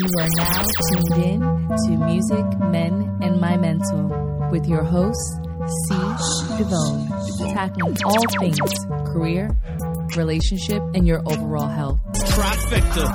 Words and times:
You 0.00 0.06
are 0.20 0.28
now 0.36 0.62
tuned 0.92 1.24
in 1.24 1.40
to 1.40 1.96
Music, 2.06 2.58
Men, 2.70 3.18
and 3.20 3.40
My 3.40 3.56
Mental 3.56 4.48
with 4.48 4.64
your 4.66 4.84
host, 4.84 5.18
C. 5.88 5.94
Devone, 6.54 7.52
tackling 7.52 7.96
all 8.04 8.22
things 8.38 8.58
career, 9.12 9.50
relationship, 10.16 10.80
and 10.94 11.04
your 11.04 11.20
overall 11.26 11.66
health. 11.66 11.98
Trifecta. 12.12 13.08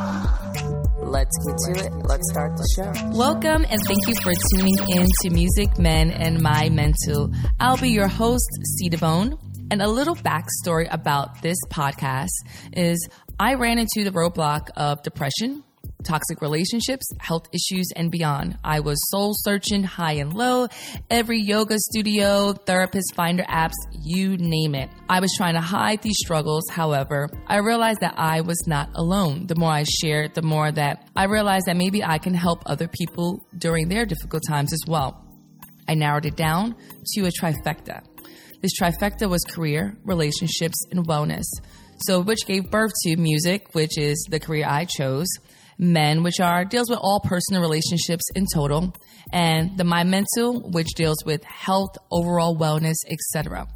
Let's 1.03 1.37
get 1.47 1.55
to 1.67 1.85
it. 1.85 2.05
Let's 2.05 2.29
start 2.31 2.57
the 2.57 2.67
show. 2.75 3.17
Welcome 3.17 3.65
and 3.69 3.79
thank 3.87 4.05
you 4.05 4.15
for 4.21 4.33
tuning 4.57 4.75
in 4.89 5.07
to 5.21 5.29
Music, 5.29 5.79
Men, 5.79 6.11
and 6.11 6.41
My 6.41 6.67
Mental. 6.67 7.31
I'll 7.61 7.77
be 7.77 7.91
your 7.91 8.09
host, 8.09 8.49
C. 8.77 8.89
Devone. 8.89 9.39
And 9.71 9.81
a 9.81 9.87
little 9.87 10.15
backstory 10.15 10.87
about 10.91 11.41
this 11.41 11.57
podcast 11.71 12.27
is 12.73 13.07
I 13.39 13.53
ran 13.53 13.79
into 13.79 14.03
the 14.03 14.11
roadblock 14.11 14.67
of 14.75 15.01
depression, 15.01 15.63
toxic 16.03 16.41
relationships, 16.41 17.05
health 17.19 17.47
issues, 17.53 17.87
and 17.95 18.11
beyond. 18.11 18.57
I 18.63 18.79
was 18.79 18.99
soul 19.09 19.33
searching 19.35 19.83
high 19.83 20.13
and 20.13 20.33
low, 20.33 20.67
every 21.09 21.39
yoga 21.39 21.77
studio, 21.79 22.53
therapist 22.53 23.15
finder 23.15 23.43
apps, 23.43 23.73
you 24.01 24.37
name 24.37 24.75
it. 24.75 24.89
I 25.09 25.19
was 25.19 25.33
trying 25.37 25.55
to 25.55 25.61
hide 25.61 26.01
these 26.01 26.17
struggles. 26.17 26.63
However, 26.69 27.29
I 27.47 27.57
realized 27.57 28.01
that 28.01 28.15
I 28.17 28.41
was 28.41 28.67
not 28.67 28.89
alone. 28.95 29.47
The 29.47 29.55
more 29.55 29.71
I 29.71 29.83
shared, 29.83 30.35
the 30.35 30.41
more 30.41 30.71
that 30.71 31.07
I 31.15 31.25
realized 31.25 31.65
that 31.67 31.77
maybe 31.77 32.03
I 32.03 32.17
can 32.17 32.33
help 32.33 32.63
other 32.65 32.87
people 32.87 33.45
during 33.57 33.89
their 33.89 34.05
difficult 34.05 34.43
times 34.47 34.73
as 34.73 34.81
well. 34.87 35.23
I 35.87 35.95
narrowed 35.95 36.25
it 36.25 36.35
down 36.35 36.75
to 37.13 37.25
a 37.25 37.29
trifecta. 37.29 38.03
This 38.61 38.71
trifecta 38.79 39.29
was 39.29 39.43
career, 39.43 39.97
relationships, 40.05 40.85
and 40.89 41.05
wellness. 41.05 41.43
So, 42.05 42.21
which 42.21 42.45
gave 42.45 42.71
birth 42.71 42.91
to 43.03 43.17
music, 43.17 43.73
which 43.73 43.97
is 43.97 44.25
the 44.29 44.39
career 44.39 44.65
I 44.67 44.85
chose, 44.85 45.27
men, 45.77 46.23
which 46.23 46.39
are 46.39 46.65
deals 46.65 46.89
with 46.89 46.99
all 47.01 47.19
personal 47.19 47.61
relationships 47.61 48.23
in 48.35 48.45
total, 48.53 48.95
and 49.31 49.77
the 49.77 49.83
my 49.83 50.03
mental, 50.03 50.61
which 50.71 50.93
deals 50.95 51.17
with 51.25 51.43
health, 51.43 51.97
overall 52.11 52.57
wellness, 52.57 52.95
etc. 53.09 53.67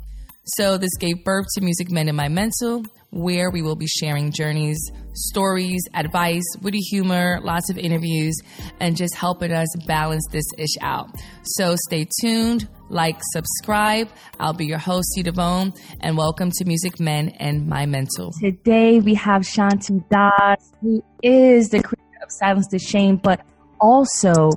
So 0.55 0.77
this 0.77 0.95
gave 0.97 1.23
birth 1.25 1.45
to 1.55 1.61
Music 1.61 1.91
Men 1.91 2.07
and 2.07 2.15
My 2.15 2.29
Mental, 2.29 2.85
where 3.11 3.49
we 3.49 3.61
will 3.61 3.75
be 3.75 3.87
sharing 3.87 4.31
journeys, 4.31 4.77
stories, 5.13 5.81
advice, 5.93 6.43
witty 6.61 6.79
humor, 6.79 7.39
lots 7.41 7.69
of 7.69 7.77
interviews, 7.77 8.35
and 8.79 8.97
just 8.97 9.15
helping 9.15 9.51
us 9.51 9.67
balance 9.85 10.25
this 10.31 10.45
ish 10.57 10.75
out. 10.81 11.09
So 11.43 11.75
stay 11.87 12.07
tuned, 12.21 12.67
like, 12.89 13.17
subscribe. 13.31 14.09
I'll 14.39 14.53
be 14.53 14.65
your 14.65 14.77
host, 14.77 15.13
C. 15.13 15.23
Devone, 15.23 15.77
and 16.01 16.17
welcome 16.17 16.51
to 16.51 16.65
Music 16.65 16.99
Men 16.99 17.29
and 17.39 17.67
My 17.67 17.85
Mental. 17.85 18.31
Today 18.41 18.99
we 18.99 19.13
have 19.15 19.43
Shanti 19.43 20.03
Das, 20.09 20.71
who 20.81 21.03
is 21.23 21.69
the 21.69 21.81
creator 21.81 22.19
of 22.23 22.29
Silence 22.29 22.67
the 22.69 22.79
Shame, 22.79 23.17
but 23.17 23.41
also 23.79 24.49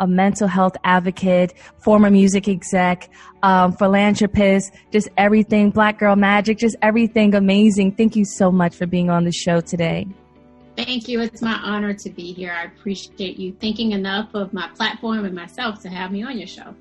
a 0.00 0.06
mental 0.06 0.48
health 0.48 0.76
advocate, 0.84 1.54
former 1.78 2.10
music 2.10 2.48
exec, 2.48 3.10
um, 3.42 3.72
philanthropist, 3.72 4.72
just 4.90 5.08
everything, 5.16 5.70
Black 5.70 5.98
Girl 5.98 6.16
Magic, 6.16 6.58
just 6.58 6.76
everything 6.82 7.34
amazing. 7.34 7.92
Thank 7.92 8.16
you 8.16 8.24
so 8.24 8.50
much 8.50 8.76
for 8.76 8.86
being 8.86 9.10
on 9.10 9.24
the 9.24 9.32
show 9.32 9.60
today. 9.60 10.06
Thank 10.76 11.06
you. 11.06 11.20
It's 11.20 11.40
my 11.40 11.54
honor 11.62 11.94
to 11.94 12.10
be 12.10 12.32
here. 12.32 12.52
I 12.52 12.64
appreciate 12.64 13.38
you 13.38 13.52
thinking 13.52 13.92
enough 13.92 14.34
of 14.34 14.52
my 14.52 14.68
platform 14.74 15.24
and 15.24 15.34
myself 15.34 15.80
to 15.82 15.88
have 15.88 16.10
me 16.10 16.24
on 16.24 16.36
your 16.36 16.48
show. 16.48 16.74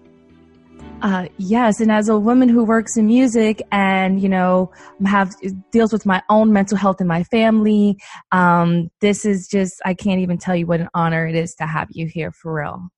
Uh, 1.01 1.27
yes, 1.37 1.79
and 1.81 1.91
as 1.91 2.07
a 2.07 2.17
woman 2.17 2.47
who 2.47 2.63
works 2.63 2.97
in 2.97 3.05
music 3.05 3.61
and 3.71 4.21
you 4.21 4.29
know 4.29 4.71
have 5.05 5.31
deals 5.71 5.91
with 5.91 6.05
my 6.05 6.21
own 6.29 6.53
mental 6.53 6.77
health 6.77 7.01
in 7.01 7.07
my 7.07 7.23
family, 7.23 7.97
um, 8.31 8.89
this 9.01 9.25
is 9.25 9.47
just 9.47 9.73
I 9.85 9.93
can't 9.93 10.21
even 10.21 10.37
tell 10.37 10.55
you 10.55 10.65
what 10.65 10.79
an 10.79 10.89
honor 10.93 11.27
it 11.27 11.35
is 11.35 11.53
to 11.55 11.65
have 11.65 11.89
you 11.91 12.07
here 12.07 12.31
for 12.31 12.53
real. 12.53 12.89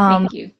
Um, 0.00 0.22
Thank 0.22 0.32
you. 0.32 0.50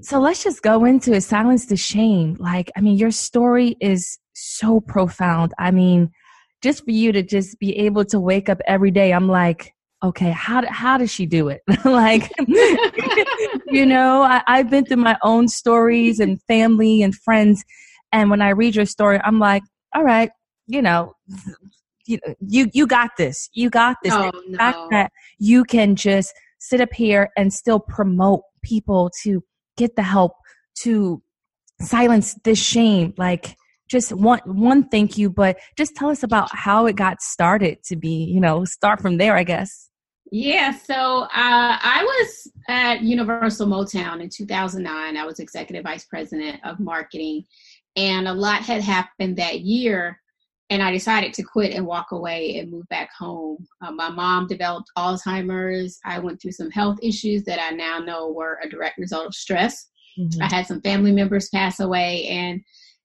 So 0.00 0.20
let's 0.20 0.44
just 0.44 0.62
go 0.62 0.84
into 0.84 1.12
it. 1.12 1.22
Silence 1.22 1.66
the 1.66 1.76
shame. 1.76 2.36
Like, 2.38 2.70
I 2.76 2.80
mean, 2.80 2.96
your 2.96 3.10
story 3.10 3.76
is 3.80 4.18
so 4.32 4.80
profound. 4.80 5.52
I 5.58 5.72
mean, 5.72 6.10
just 6.62 6.84
for 6.84 6.92
you 6.92 7.12
to 7.12 7.22
just 7.22 7.58
be 7.58 7.76
able 7.78 8.04
to 8.06 8.20
wake 8.20 8.48
up 8.48 8.60
every 8.66 8.90
day, 8.90 9.12
I'm 9.12 9.28
like, 9.28 9.74
okay, 10.02 10.30
how 10.30 10.64
how 10.68 10.98
does 10.98 11.10
she 11.10 11.26
do 11.26 11.48
it? 11.48 11.62
like, 11.84 12.32
you 13.66 13.84
know, 13.86 14.22
I, 14.22 14.42
I've 14.46 14.70
been 14.70 14.84
through 14.84 14.98
my 14.98 15.18
own 15.22 15.48
stories 15.48 16.20
and 16.20 16.40
family 16.42 17.02
and 17.02 17.14
friends, 17.14 17.64
and 18.12 18.30
when 18.30 18.40
I 18.40 18.50
read 18.50 18.76
your 18.76 18.86
story, 18.86 19.20
I'm 19.24 19.38
like, 19.38 19.62
all 19.94 20.04
right, 20.04 20.30
you 20.66 20.80
know, 20.80 21.14
you 22.06 22.18
you, 22.40 22.70
you 22.72 22.86
got 22.86 23.10
this. 23.18 23.48
You 23.52 23.70
got 23.70 23.96
this. 24.02 24.12
Oh, 24.14 24.30
the 24.48 24.56
fact 24.56 24.78
that 24.90 25.12
you 25.38 25.64
can 25.64 25.96
just 25.96 26.32
sit 26.58 26.80
up 26.80 26.92
here 26.92 27.30
and 27.36 27.52
still 27.52 27.80
promote 27.80 28.42
people 28.68 29.10
to 29.22 29.42
get 29.76 29.96
the 29.96 30.02
help 30.02 30.32
to 30.82 31.22
silence 31.80 32.34
this 32.44 32.62
shame 32.62 33.14
like 33.16 33.56
just 33.88 34.12
one 34.12 34.40
one 34.44 34.88
thank 34.88 35.16
you 35.16 35.30
but 35.30 35.56
just 35.76 35.94
tell 35.94 36.10
us 36.10 36.22
about 36.22 36.48
how 36.52 36.86
it 36.86 36.96
got 36.96 37.20
started 37.22 37.82
to 37.84 37.96
be 37.96 38.24
you 38.24 38.40
know 38.40 38.64
start 38.64 39.00
from 39.00 39.16
there 39.16 39.36
i 39.36 39.44
guess. 39.44 39.88
Yeah 40.30 40.72
so 40.72 41.22
uh, 41.22 41.28
i 41.34 42.02
was 42.04 42.52
at 42.68 43.02
universal 43.02 43.66
motown 43.66 44.20
in 44.20 44.28
2009 44.28 45.16
i 45.16 45.24
was 45.24 45.38
executive 45.38 45.84
vice 45.84 46.04
president 46.04 46.60
of 46.64 46.80
marketing 46.80 47.44
and 47.96 48.28
a 48.28 48.32
lot 48.32 48.62
had 48.62 48.82
happened 48.82 49.36
that 49.36 49.60
year 49.60 50.20
and 50.70 50.82
I 50.82 50.90
decided 50.90 51.32
to 51.34 51.42
quit 51.42 51.72
and 51.72 51.86
walk 51.86 52.12
away 52.12 52.58
and 52.58 52.70
move 52.70 52.86
back 52.88 53.10
home. 53.18 53.66
Uh, 53.80 53.92
my 53.92 54.10
mom 54.10 54.46
developed 54.46 54.90
Alzheimer's. 54.96 55.98
I 56.04 56.18
went 56.18 56.40
through 56.40 56.52
some 56.52 56.70
health 56.70 56.98
issues 57.02 57.44
that 57.44 57.60
I 57.60 57.70
now 57.70 57.98
know 57.98 58.30
were 58.30 58.58
a 58.62 58.68
direct 58.68 58.98
result 58.98 59.26
of 59.26 59.34
stress. 59.34 59.88
Mm-hmm. 60.18 60.42
I 60.42 60.46
had 60.46 60.66
some 60.66 60.82
family 60.82 61.12
members 61.12 61.48
pass 61.48 61.80
away, 61.80 62.26
and 62.26 62.60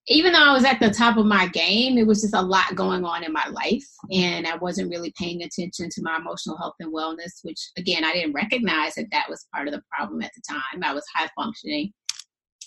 even 0.08 0.34
though 0.34 0.44
I 0.44 0.52
was 0.52 0.66
at 0.66 0.80
the 0.82 0.90
top 0.90 1.16
of 1.16 1.26
my 1.26 1.48
game, 1.48 1.98
it 1.98 2.06
was 2.06 2.22
just 2.22 2.36
a 2.36 2.42
lot 2.42 2.76
going 2.76 3.06
on 3.06 3.24
in 3.24 3.32
my 3.32 3.48
life, 3.48 3.88
and 4.12 4.46
I 4.46 4.58
wasn't 4.58 4.90
really 4.90 5.14
paying 5.18 5.44
attention 5.44 5.90
to 5.90 6.02
my 6.02 6.18
emotional 6.18 6.58
health 6.58 6.76
and 6.80 6.94
wellness, 6.94 7.40
which 7.44 7.60
again, 7.78 8.04
I 8.04 8.12
didn't 8.12 8.34
recognize 8.34 8.96
that 8.96 9.08
that 9.12 9.30
was 9.30 9.48
part 9.54 9.68
of 9.68 9.74
the 9.74 9.84
problem 9.96 10.22
at 10.22 10.32
the 10.36 10.42
time. 10.50 10.84
I 10.84 10.94
was 10.94 11.06
high 11.16 11.30
functioning. 11.36 11.94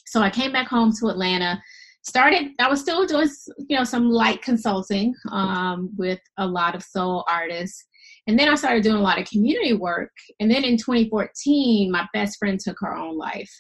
So 0.07 0.23
I 0.23 0.31
came 0.31 0.53
back 0.53 0.69
home 0.69 0.93
to 1.01 1.09
Atlanta 1.09 1.61
started 2.07 2.53
i 2.61 2.69
was 2.69 2.81
still 2.81 3.05
doing 3.05 3.29
you 3.69 3.77
know 3.77 3.85
some 3.85 4.09
light 4.09 4.41
consulting 4.41 5.15
um, 5.33 5.91
with 5.97 6.21
a 6.39 6.47
lot 6.47 6.75
of 6.75 6.83
soul 6.83 7.25
artists. 7.29 7.85
And 8.29 8.39
then 8.39 8.49
i 8.49 8.55
started 8.55 8.83
doing 8.83 8.97
a 8.97 9.03
lot 9.03 9.21
of 9.21 9.29
community 9.29 9.73
work. 9.73 10.13
And 10.41 10.51
then 10.51 10.65
in 10.65 10.77
2014 10.77 11.91
my 11.91 12.07
best 12.13 12.39
friend 12.39 12.59
took 12.59 12.79
her 12.81 12.95
own 12.95 13.19
life. 13.19 13.51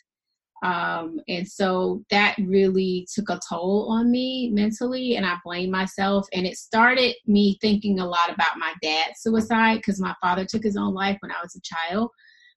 Um, 0.64 1.20
and 1.28 1.46
so 1.46 2.02
that 2.10 2.34
really 2.38 3.06
took 3.14 3.28
a 3.28 3.38
toll 3.48 3.88
on 3.90 4.10
me 4.10 4.50
mentally 4.52 5.16
and 5.16 5.26
i 5.26 5.36
blamed 5.44 5.72
myself. 5.72 6.26
And 6.32 6.46
it 6.46 6.56
started 6.56 7.14
me 7.26 7.58
thinking 7.60 7.98
a 7.98 8.06
lot 8.06 8.30
about 8.32 8.58
my 8.58 8.74
dad's 8.80 9.20
suicide 9.20 9.76
because 9.76 10.00
my 10.00 10.14
father 10.20 10.44
took 10.44 10.62
his 10.62 10.76
own 10.76 10.94
life 10.94 11.18
when 11.20 11.32
i 11.32 11.42
was 11.42 11.56
a 11.56 11.60
child. 11.72 12.10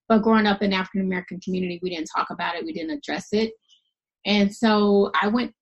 But 0.08 0.22
growing 0.22 0.46
up 0.46 0.62
in 0.62 0.72
african 0.74 1.02
american 1.02 1.40
community 1.40 1.80
we 1.82 1.90
didn't 1.90 2.10
talk 2.16 2.30
about 2.30 2.56
it 2.56 2.66
we 2.66 2.74
didn't 2.74 2.98
address 2.98 3.30
it. 3.32 3.54
And 4.26 4.54
so 4.54 5.12
I 5.20 5.28
went 5.28 5.54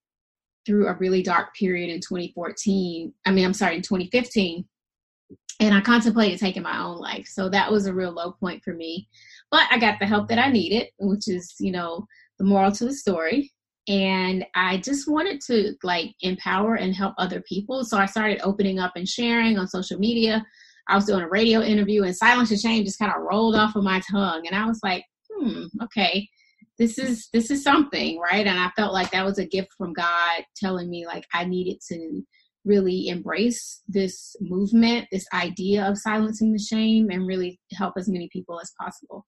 through 0.68 0.86
a 0.86 0.94
really 0.96 1.22
dark 1.22 1.54
period 1.54 1.88
in 1.88 1.98
2014. 1.98 3.10
I 3.24 3.30
mean, 3.30 3.46
I'm 3.46 3.54
sorry, 3.54 3.76
in 3.76 3.82
2015. 3.82 4.66
And 5.60 5.74
I 5.74 5.80
contemplated 5.80 6.38
taking 6.38 6.62
my 6.62 6.78
own 6.78 6.98
life. 6.98 7.26
So 7.26 7.48
that 7.48 7.72
was 7.72 7.86
a 7.86 7.94
real 7.94 8.12
low 8.12 8.32
point 8.32 8.62
for 8.62 8.74
me. 8.74 9.08
But 9.50 9.62
I 9.70 9.78
got 9.78 9.98
the 9.98 10.06
help 10.06 10.28
that 10.28 10.38
I 10.38 10.52
needed, 10.52 10.88
which 10.98 11.26
is, 11.26 11.54
you 11.58 11.72
know, 11.72 12.06
the 12.38 12.44
moral 12.44 12.70
to 12.72 12.84
the 12.84 12.92
story. 12.92 13.50
And 13.88 14.44
I 14.54 14.76
just 14.76 15.10
wanted 15.10 15.40
to 15.46 15.74
like 15.82 16.14
empower 16.20 16.74
and 16.74 16.94
help 16.94 17.14
other 17.16 17.40
people. 17.40 17.82
So 17.82 17.96
I 17.96 18.04
started 18.04 18.40
opening 18.42 18.78
up 18.78 18.92
and 18.94 19.08
sharing 19.08 19.58
on 19.58 19.66
social 19.66 19.98
media. 19.98 20.44
I 20.86 20.96
was 20.96 21.06
doing 21.06 21.22
a 21.22 21.28
radio 21.28 21.62
interview 21.62 22.04
and 22.04 22.14
silence 22.14 22.50
and 22.50 22.60
shame 22.60 22.84
just 22.84 22.98
kind 22.98 23.10
of 23.10 23.22
rolled 23.22 23.56
off 23.56 23.74
of 23.74 23.84
my 23.84 24.02
tongue. 24.10 24.46
And 24.46 24.54
I 24.54 24.66
was 24.66 24.80
like, 24.84 25.04
hmm, 25.32 25.64
okay 25.82 26.28
this 26.78 26.98
is 26.98 27.28
this 27.32 27.50
is 27.50 27.62
something 27.62 28.18
right 28.18 28.46
and 28.46 28.58
i 28.58 28.70
felt 28.76 28.92
like 28.92 29.10
that 29.10 29.24
was 29.24 29.38
a 29.38 29.46
gift 29.46 29.68
from 29.76 29.92
god 29.92 30.44
telling 30.56 30.88
me 30.88 31.06
like 31.06 31.24
i 31.34 31.44
needed 31.44 31.78
to 31.80 32.22
really 32.64 33.08
embrace 33.08 33.82
this 33.88 34.36
movement 34.40 35.06
this 35.10 35.26
idea 35.32 35.88
of 35.88 35.98
silencing 35.98 36.52
the 36.52 36.58
shame 36.58 37.08
and 37.10 37.26
really 37.26 37.58
help 37.72 37.94
as 37.96 38.08
many 38.08 38.28
people 38.32 38.60
as 38.60 38.72
possible 38.80 39.24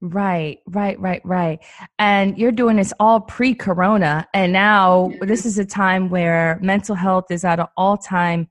Right, 0.00 0.58
right, 0.66 1.00
right, 1.00 1.22
right. 1.24 1.64
And 1.98 2.36
you're 2.36 2.52
doing 2.52 2.76
this 2.76 2.92
all 3.00 3.22
pre 3.22 3.54
corona. 3.54 4.26
And 4.34 4.52
now 4.52 5.10
this 5.22 5.46
is 5.46 5.56
a 5.56 5.64
time 5.64 6.10
where 6.10 6.58
mental 6.60 6.94
health 6.94 7.30
is 7.30 7.42
at 7.42 7.58
an 7.58 7.68
all 7.78 7.96
time 7.96 8.48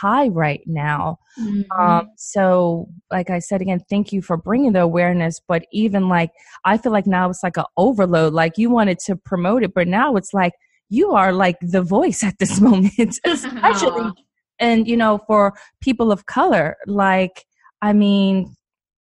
high 0.00 0.28
right 0.28 0.62
now. 0.66 1.18
Mm-hmm. 1.38 1.80
Um, 1.80 2.10
so, 2.16 2.88
like 3.10 3.30
I 3.30 3.38
said 3.38 3.60
again, 3.60 3.80
thank 3.90 4.12
you 4.12 4.22
for 4.22 4.36
bringing 4.36 4.72
the 4.72 4.80
awareness. 4.80 5.40
But 5.46 5.66
even 5.72 6.08
like, 6.08 6.30
I 6.64 6.78
feel 6.78 6.92
like 6.92 7.06
now 7.06 7.30
it's 7.30 7.42
like 7.42 7.56
an 7.56 7.64
overload. 7.76 8.32
Like 8.32 8.58
you 8.58 8.70
wanted 8.70 8.98
to 9.00 9.16
promote 9.16 9.62
it, 9.62 9.74
but 9.74 9.88
now 9.88 10.16
it's 10.16 10.32
like 10.32 10.52
you 10.88 11.12
are 11.12 11.32
like 11.32 11.56
the 11.60 11.82
voice 11.82 12.22
at 12.22 12.38
this 12.38 12.60
moment, 12.68 13.18
especially. 13.24 14.10
and 14.58 14.88
you 14.88 14.96
know, 14.96 15.18
for 15.26 15.54
people 15.80 16.12
of 16.12 16.26
color, 16.26 16.76
like, 16.86 17.44
I 17.80 17.92
mean, 17.92 18.54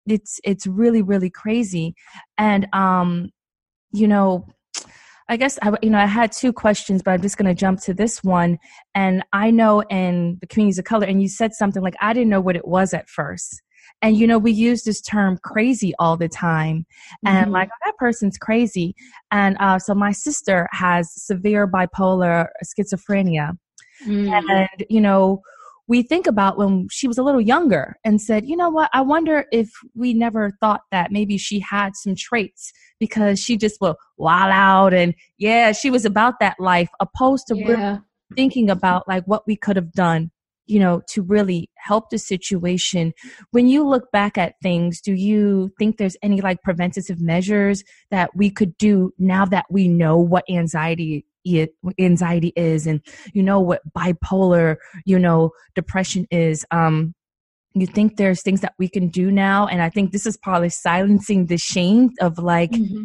it's 0.07 0.41
it's 0.45 0.67
really 0.67 1.03
really 1.03 1.31
crazy 1.31 1.93
and 2.39 2.69
um 2.73 3.29
you 3.93 4.07
know 4.07 4.47
I 5.29 5.37
guess 5.37 5.59
I, 5.63 5.73
you 5.83 5.91
know 5.91 5.99
I 5.99 6.07
had 6.07 6.33
two 6.33 6.53
questions, 6.53 7.03
but 7.03 7.13
I'm 7.13 7.23
just 7.23 7.37
going 7.37 7.49
to 7.49 7.55
jump 7.55 7.81
to 7.83 7.95
this 7.95 8.23
one. 8.23 8.59
And 8.95 9.25
I 9.33 9.51
know 9.51 9.83
in 9.83 10.39
the 10.41 10.47
communities 10.47 10.79
of 10.79 10.85
color, 10.85 11.07
and 11.07 11.21
you 11.21 11.29
said 11.29 11.53
something 11.55 11.83
like 11.83 11.95
I 12.01 12.13
didn't 12.13 12.31
know 12.31 12.41
what 12.41 12.57
it 12.57 12.67
was 12.67 12.95
at 12.95 13.09
first. 13.09 13.63
And 14.03 14.17
you 14.17 14.27
know 14.27 14.39
we 14.39 14.53
use 14.53 14.85
this 14.85 15.01
term 15.01 15.39
crazy 15.43 15.95
all 15.99 16.17
the 16.17 16.29
time, 16.29 16.87
and 17.25 17.47
mm-hmm. 17.47 17.55
like 17.55 17.69
oh, 17.73 17.79
that 17.87 17.97
person's 17.99 18.39
crazy. 18.39 18.95
And 19.31 19.57
uh, 19.59 19.79
so 19.79 19.95
my 19.95 20.13
sister 20.13 20.69
has 20.73 21.11
severe 21.13 21.67
bipolar 21.67 22.49
schizophrenia, 22.65 23.57
mm-hmm. 24.07 24.51
and 24.51 24.85
you 24.89 25.01
know 25.01 25.43
we 25.89 26.03
think 26.03 26.27
about 26.27 26.59
when 26.59 26.89
she 26.91 27.07
was 27.07 27.19
a 27.19 27.23
little 27.23 27.41
younger 27.41 27.97
and 28.05 28.21
said, 28.21 28.47
you 28.47 28.57
know 28.57 28.71
what, 28.71 28.91
I 28.93 29.03
wonder 29.03 29.47
if 29.53 29.71
we 29.95 30.15
never 30.15 30.53
thought 30.61 30.83
that 30.91 31.13
maybe 31.13 31.39
she 31.39 31.61
had 31.61 31.95
some 31.95 32.15
traits 32.17 32.73
because 32.99 33.39
she 33.39 33.57
just 33.57 33.81
will 33.81 33.97
wild 34.17 34.53
out 34.53 34.95
and 34.95 35.15
yeah, 35.39 35.73
she 35.73 35.91
was 35.91 36.05
about 36.05 36.35
that 36.41 36.59
life 36.59 36.89
opposed 37.01 37.47
to 37.49 37.57
yeah. 37.57 37.67
really 37.67 38.01
thinking 38.35 38.69
about 38.69 39.07
like 39.07 39.25
what 39.27 39.47
we 39.47 39.55
could 39.55 39.77
have 39.77 39.93
done, 39.93 40.31
you 40.67 40.81
know, 40.81 41.03
to 41.11 41.23
really 41.23 41.71
help 41.77 42.11
the 42.11 42.19
situation. 42.19 43.13
When 43.53 43.69
you 43.69 43.87
look 43.87 44.11
back 44.11 44.37
at 44.37 44.55
things, 44.63 45.01
do 45.01 45.13
you 45.13 45.71
think 45.79 45.97
there's 45.99 46.17
any 46.23 46.41
like 46.41 46.63
preventative 46.63 47.21
measures 47.21 47.85
that 48.11 48.35
we 48.35 48.51
could 48.51 48.77
do 48.79 49.13
now 49.19 49.45
that 49.47 49.67
we 49.71 49.87
know 49.87 50.17
what 50.17 50.45
anxiety 50.51 51.25
anxiety 51.99 52.53
is 52.57 52.87
and 52.87 53.01
you 53.33 53.43
know 53.43 53.61
what 53.61 53.81
bipolar 53.97 54.77
you 55.05 55.19
know 55.19 55.51
depression 55.75 56.27
is 56.31 56.65
um 56.71 57.15
you 57.75 57.87
think 57.87 58.17
there's 58.17 58.43
things 58.43 58.63
that 58.63 58.75
we 58.79 58.89
can 58.89 59.09
do 59.09 59.31
now 59.31 59.67
and 59.67 59.83
i 59.83 59.89
think 59.89 60.13
this 60.13 60.27
is 60.27 60.37
probably 60.37 60.69
silencing 60.69 61.47
the 61.47 61.59
shame 61.59 62.11
of 62.21 62.39
like 62.39 62.71
mm-hmm. 62.71 63.05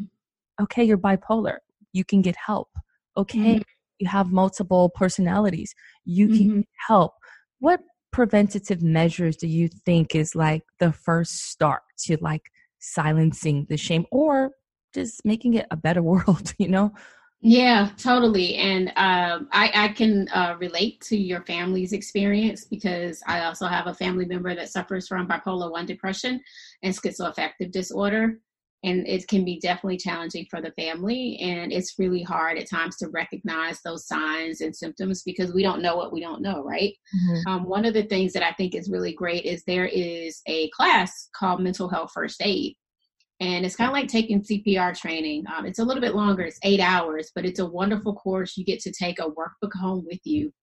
okay 0.61 0.83
you're 0.83 0.97
bipolar 0.97 1.57
you 1.93 2.03
can 2.03 2.21
get 2.21 2.35
help 2.35 2.69
okay 3.17 3.55
mm-hmm. 3.55 3.61
you 3.99 4.07
have 4.07 4.31
multiple 4.31 4.89
personalities 4.89 5.73
you 6.05 6.27
mm-hmm. 6.27 6.37
can 6.37 6.65
help 6.87 7.13
what 7.59 7.81
preventative 8.11 8.81
measures 8.81 9.37
do 9.37 9.47
you 9.47 9.69
think 9.85 10.15
is 10.15 10.35
like 10.35 10.63
the 10.79 10.91
first 10.91 11.49
start 11.49 11.81
to 11.97 12.17
like 12.21 12.51
silencing 12.79 13.65
the 13.69 13.77
shame 13.77 14.05
or 14.11 14.51
just 14.93 15.23
making 15.23 15.53
it 15.53 15.65
a 15.71 15.77
better 15.77 16.01
world 16.11 16.53
you 16.57 16.67
know 16.67 16.91
yeah, 17.41 17.89
totally. 17.97 18.55
And 18.55 18.89
um, 18.89 19.47
I, 19.51 19.71
I, 19.73 19.87
can 19.89 20.27
uh, 20.29 20.55
relate 20.59 21.01
to 21.01 21.17
your 21.17 21.41
family's 21.41 21.91
experience 21.91 22.65
because 22.65 23.23
I 23.25 23.45
also 23.45 23.65
have 23.65 23.87
a 23.87 23.95
family 23.95 24.25
member 24.25 24.53
that 24.53 24.69
suffers 24.69 25.07
from 25.07 25.27
bipolar 25.27 25.71
1 25.71 25.87
depression 25.87 26.39
and 26.83 26.95
schizoaffective 26.95 27.71
disorder. 27.71 28.39
And 28.83 29.07
it 29.07 29.27
can 29.27 29.43
be 29.43 29.59
definitely 29.59 29.97
challenging 29.97 30.45
for 30.51 30.61
the 30.61 30.71
family. 30.71 31.39
And 31.41 31.71
it's 31.71 31.97
really 31.97 32.21
hard 32.21 32.59
at 32.59 32.69
times 32.69 32.97
to 32.97 33.09
recognize 33.09 33.79
those 33.81 34.07
signs 34.07 34.61
and 34.61 34.75
symptoms 34.75 35.23
because 35.23 35.51
we 35.51 35.63
don't 35.63 35.81
know 35.81 35.95
what 35.95 36.13
we 36.13 36.19
don't 36.19 36.41
know, 36.43 36.63
right? 36.63 36.93
Mm-hmm. 37.15 37.51
Um, 37.51 37.63
one 37.63 37.85
of 37.85 37.95
the 37.95 38.03
things 38.03 38.33
that 38.33 38.43
I 38.43 38.53
think 38.53 38.75
is 38.75 38.89
really 38.89 39.13
great 39.13 39.45
is 39.45 39.63
there 39.63 39.87
is 39.87 40.41
a 40.47 40.69
class 40.71 41.29
called 41.35 41.61
Mental 41.61 41.89
Health 41.89 42.11
First 42.13 42.41
Aid 42.43 42.75
and 43.41 43.65
it's 43.65 43.75
kind 43.75 43.89
of 43.89 43.93
like 43.93 44.07
taking 44.07 44.43
CPR 44.43 44.95
training. 44.95 45.43
Um, 45.53 45.65
it's 45.65 45.79
a 45.79 45.83
little 45.83 45.99
bit 45.99 46.13
longer, 46.13 46.43
it's 46.43 46.59
eight 46.63 46.79
hours, 46.79 47.31
but 47.33 47.43
it's 47.43 47.59
a 47.59 47.65
wonderful 47.65 48.13
course. 48.13 48.55
You 48.55 48.63
get 48.63 48.79
to 48.81 48.91
take 48.91 49.17
a 49.19 49.23
workbook 49.23 49.73
home 49.73 50.05
with 50.07 50.19
you. 50.23 50.53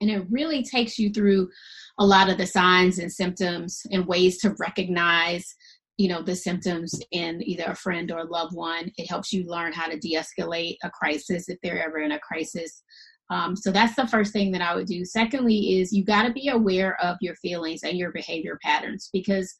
And 0.00 0.10
it 0.10 0.26
really 0.30 0.62
takes 0.62 0.98
you 0.98 1.10
through 1.10 1.50
a 1.98 2.06
lot 2.06 2.30
of 2.30 2.38
the 2.38 2.46
signs 2.46 2.98
and 2.98 3.12
symptoms 3.12 3.82
and 3.92 4.06
ways 4.06 4.38
to 4.38 4.54
recognize, 4.58 5.54
you 5.98 6.08
know, 6.08 6.22
the 6.22 6.34
symptoms 6.34 6.98
in 7.10 7.42
either 7.46 7.64
a 7.64 7.74
friend 7.74 8.10
or 8.10 8.20
a 8.20 8.24
loved 8.24 8.54
one. 8.54 8.90
It 8.96 9.10
helps 9.10 9.32
you 9.32 9.44
learn 9.44 9.74
how 9.74 9.88
to 9.88 9.98
de-escalate 9.98 10.76
a 10.82 10.90
crisis 10.90 11.50
if 11.50 11.58
they're 11.62 11.84
ever 11.84 11.98
in 11.98 12.12
a 12.12 12.20
crisis. 12.20 12.84
Um, 13.28 13.54
so 13.54 13.70
that's 13.70 13.96
the 13.96 14.06
first 14.06 14.32
thing 14.32 14.50
that 14.52 14.62
I 14.62 14.74
would 14.74 14.86
do. 14.86 15.04
Secondly, 15.04 15.80
is 15.80 15.92
you 15.92 16.04
got 16.06 16.22
to 16.22 16.32
be 16.32 16.48
aware 16.48 16.98
of 17.02 17.18
your 17.20 17.34
feelings 17.34 17.82
and 17.82 17.98
your 17.98 18.12
behavior 18.12 18.58
patterns 18.62 19.10
because 19.12 19.54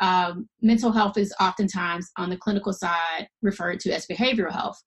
um, 0.00 0.48
mental 0.60 0.92
health 0.92 1.16
is 1.16 1.34
oftentimes 1.40 2.10
on 2.18 2.30
the 2.30 2.36
clinical 2.36 2.72
side 2.72 3.28
referred 3.42 3.80
to 3.80 3.92
as 3.92 4.06
behavioral 4.06 4.52
health 4.52 4.82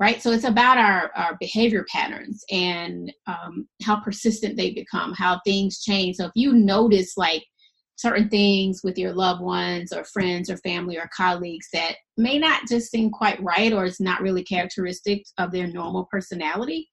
right? 0.00 0.22
So 0.22 0.30
it's 0.30 0.44
about 0.44 0.78
our, 0.78 1.10
our 1.16 1.36
behavior 1.40 1.84
patterns 1.90 2.44
and 2.50 3.12
um, 3.26 3.68
how 3.82 4.00
persistent 4.00 4.56
they 4.56 4.70
become 4.70 5.12
how 5.12 5.40
things 5.44 5.82
change. 5.82 6.16
So 6.16 6.26
if 6.26 6.32
you 6.34 6.52
notice 6.52 7.16
like 7.16 7.44
certain 7.96 8.28
things 8.28 8.80
with 8.84 8.96
your 8.96 9.12
loved 9.12 9.40
ones 9.40 9.92
or 9.92 10.04
friends 10.04 10.48
or 10.50 10.56
family 10.58 10.96
or 10.96 11.10
colleagues 11.16 11.66
that 11.72 11.96
may 12.16 12.38
not 12.38 12.68
just 12.68 12.90
seem 12.92 13.10
quite 13.10 13.42
right 13.42 13.72
or 13.72 13.86
it's 13.86 14.00
not 14.00 14.20
really 14.20 14.44
characteristic 14.44 15.24
of 15.38 15.50
their 15.50 15.66
normal 15.66 16.06
personality 16.10 16.88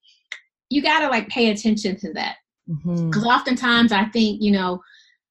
you 0.69 0.81
got 0.81 1.01
to 1.01 1.09
like 1.09 1.29
pay 1.29 1.51
attention 1.51 1.95
to 1.95 2.11
that. 2.13 2.37
Because 2.67 2.99
mm-hmm. 2.99 3.27
oftentimes 3.27 3.91
i 3.91 4.05
think 4.05 4.41
you 4.41 4.51
know 4.51 4.81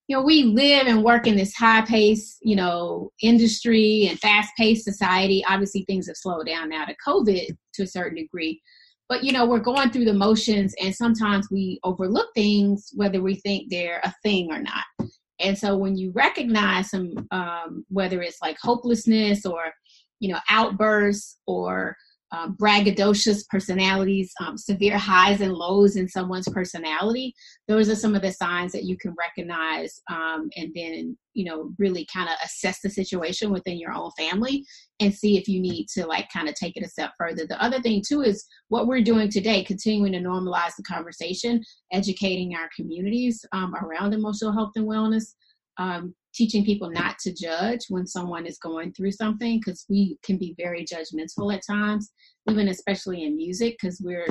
you 0.06 0.16
know, 0.16 0.22
we 0.22 0.44
live 0.44 0.86
and 0.86 1.02
work 1.02 1.26
in 1.26 1.36
this 1.36 1.54
high 1.54 1.82
pace, 1.82 2.36
you 2.42 2.56
know, 2.56 3.10
industry 3.22 4.06
and 4.08 4.18
fast 4.18 4.50
paced 4.58 4.84
society. 4.84 5.42
Obviously, 5.48 5.84
things 5.84 6.06
have 6.06 6.16
slowed 6.16 6.46
down 6.46 6.68
now 6.68 6.84
to 6.84 6.94
COVID 7.06 7.56
to 7.74 7.82
a 7.82 7.86
certain 7.86 8.16
degree. 8.16 8.60
But, 9.08 9.24
you 9.24 9.32
know, 9.32 9.46
we're 9.46 9.60
going 9.60 9.90
through 9.90 10.06
the 10.06 10.14
motions 10.14 10.74
and 10.80 10.94
sometimes 10.94 11.48
we 11.50 11.78
overlook 11.84 12.28
things, 12.34 12.90
whether 12.94 13.22
we 13.22 13.36
think 13.36 13.70
they're 13.70 14.00
a 14.02 14.14
thing 14.22 14.50
or 14.50 14.60
not. 14.60 15.10
And 15.40 15.58
so 15.58 15.76
when 15.76 15.96
you 15.96 16.10
recognize 16.12 16.90
some, 16.90 17.26
um, 17.30 17.84
whether 17.88 18.22
it's 18.22 18.40
like 18.40 18.56
hopelessness 18.60 19.44
or, 19.44 19.72
you 20.20 20.32
know, 20.32 20.38
outbursts 20.48 21.38
or 21.46 21.96
um, 22.32 22.56
braggadocious 22.56 23.46
personalities, 23.48 24.32
um, 24.40 24.56
severe 24.56 24.98
highs 24.98 25.40
and 25.40 25.52
lows 25.52 25.96
in 25.96 26.08
someone's 26.08 26.48
personality. 26.48 27.34
Those 27.68 27.88
are 27.88 27.94
some 27.94 28.14
of 28.14 28.22
the 28.22 28.32
signs 28.32 28.72
that 28.72 28.84
you 28.84 28.96
can 28.96 29.14
recognize 29.18 30.00
um, 30.10 30.48
and 30.56 30.70
then, 30.74 31.16
you 31.34 31.44
know, 31.44 31.72
really 31.78 32.06
kind 32.12 32.28
of 32.28 32.36
assess 32.44 32.80
the 32.82 32.90
situation 32.90 33.50
within 33.52 33.78
your 33.78 33.92
own 33.92 34.10
family 34.18 34.64
and 35.00 35.14
see 35.14 35.36
if 35.36 35.48
you 35.48 35.60
need 35.60 35.86
to 35.94 36.06
like 36.06 36.28
kind 36.32 36.48
of 36.48 36.54
take 36.54 36.76
it 36.76 36.84
a 36.84 36.88
step 36.88 37.12
further. 37.18 37.46
The 37.46 37.62
other 37.62 37.80
thing 37.80 38.02
too 38.06 38.22
is 38.22 38.44
what 38.68 38.86
we're 38.86 39.02
doing 39.02 39.28
today, 39.28 39.62
continuing 39.62 40.12
to 40.12 40.18
normalize 40.18 40.74
the 40.76 40.82
conversation, 40.84 41.62
educating 41.92 42.54
our 42.54 42.68
communities 42.76 43.44
um, 43.52 43.74
around 43.76 44.12
emotional 44.12 44.52
health 44.52 44.72
and 44.76 44.88
wellness. 44.88 45.34
Um, 45.76 46.14
teaching 46.34 46.64
people 46.64 46.90
not 46.90 47.18
to 47.18 47.32
judge 47.32 47.80
when 47.88 48.06
someone 48.06 48.46
is 48.46 48.58
going 48.58 48.92
through 48.92 49.12
something 49.12 49.58
because 49.58 49.86
we 49.88 50.18
can 50.22 50.36
be 50.36 50.54
very 50.58 50.84
judgmental 50.84 51.54
at 51.54 51.62
times 51.66 52.12
even 52.48 52.68
especially 52.68 53.24
in 53.24 53.36
music 53.36 53.76
because 53.80 54.00
we're 54.00 54.26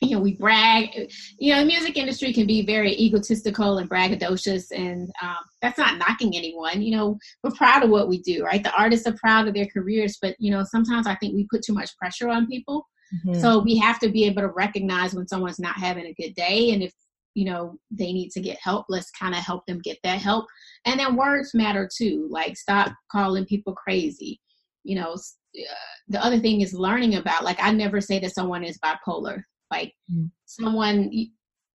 you 0.00 0.16
know 0.16 0.20
we 0.20 0.34
brag 0.36 1.10
you 1.38 1.52
know 1.52 1.60
the 1.60 1.66
music 1.66 1.96
industry 1.96 2.32
can 2.32 2.46
be 2.46 2.64
very 2.64 2.92
egotistical 2.92 3.78
and 3.78 3.90
braggadocious 3.90 4.66
and 4.74 5.10
um, 5.22 5.36
that's 5.60 5.78
not 5.78 5.98
knocking 5.98 6.36
anyone 6.36 6.80
you 6.80 6.96
know 6.96 7.18
we're 7.42 7.50
proud 7.50 7.82
of 7.82 7.90
what 7.90 8.08
we 8.08 8.20
do 8.22 8.42
right 8.44 8.62
the 8.62 8.74
artists 8.74 9.06
are 9.06 9.16
proud 9.18 9.46
of 9.46 9.54
their 9.54 9.66
careers 9.66 10.18
but 10.22 10.34
you 10.38 10.50
know 10.50 10.64
sometimes 10.64 11.06
i 11.06 11.14
think 11.16 11.34
we 11.34 11.46
put 11.50 11.62
too 11.62 11.74
much 11.74 11.96
pressure 11.98 12.28
on 12.28 12.46
people 12.46 12.86
mm-hmm. 13.14 13.38
so 13.40 13.58
we 13.58 13.76
have 13.76 13.98
to 13.98 14.08
be 14.08 14.24
able 14.24 14.42
to 14.42 14.48
recognize 14.48 15.14
when 15.14 15.28
someone's 15.28 15.60
not 15.60 15.76
having 15.76 16.06
a 16.06 16.14
good 16.14 16.34
day 16.34 16.72
and 16.72 16.82
if 16.82 16.92
you 17.34 17.44
know 17.44 17.78
they 17.90 18.12
need 18.12 18.30
to 18.30 18.40
get 18.40 18.58
help 18.62 18.86
let's 18.88 19.10
kind 19.12 19.34
of 19.34 19.40
help 19.40 19.64
them 19.66 19.80
get 19.82 19.98
that 20.02 20.20
help. 20.20 20.46
And 20.84 20.98
then 20.98 21.16
words 21.16 21.54
matter 21.54 21.88
too 21.94 22.28
like 22.30 22.56
stop 22.56 22.92
calling 23.10 23.44
people 23.46 23.74
crazy. 23.74 24.40
You 24.84 24.96
know 24.96 25.16
uh, 25.58 25.74
the 26.08 26.24
other 26.24 26.38
thing 26.38 26.60
is 26.60 26.72
learning 26.72 27.16
about 27.16 27.42
like 27.42 27.58
i 27.60 27.72
never 27.72 28.00
say 28.00 28.20
that 28.20 28.32
someone 28.32 28.62
is 28.62 28.78
bipolar 28.78 29.42
like 29.72 29.92
mm. 30.12 30.30
someone 30.46 31.10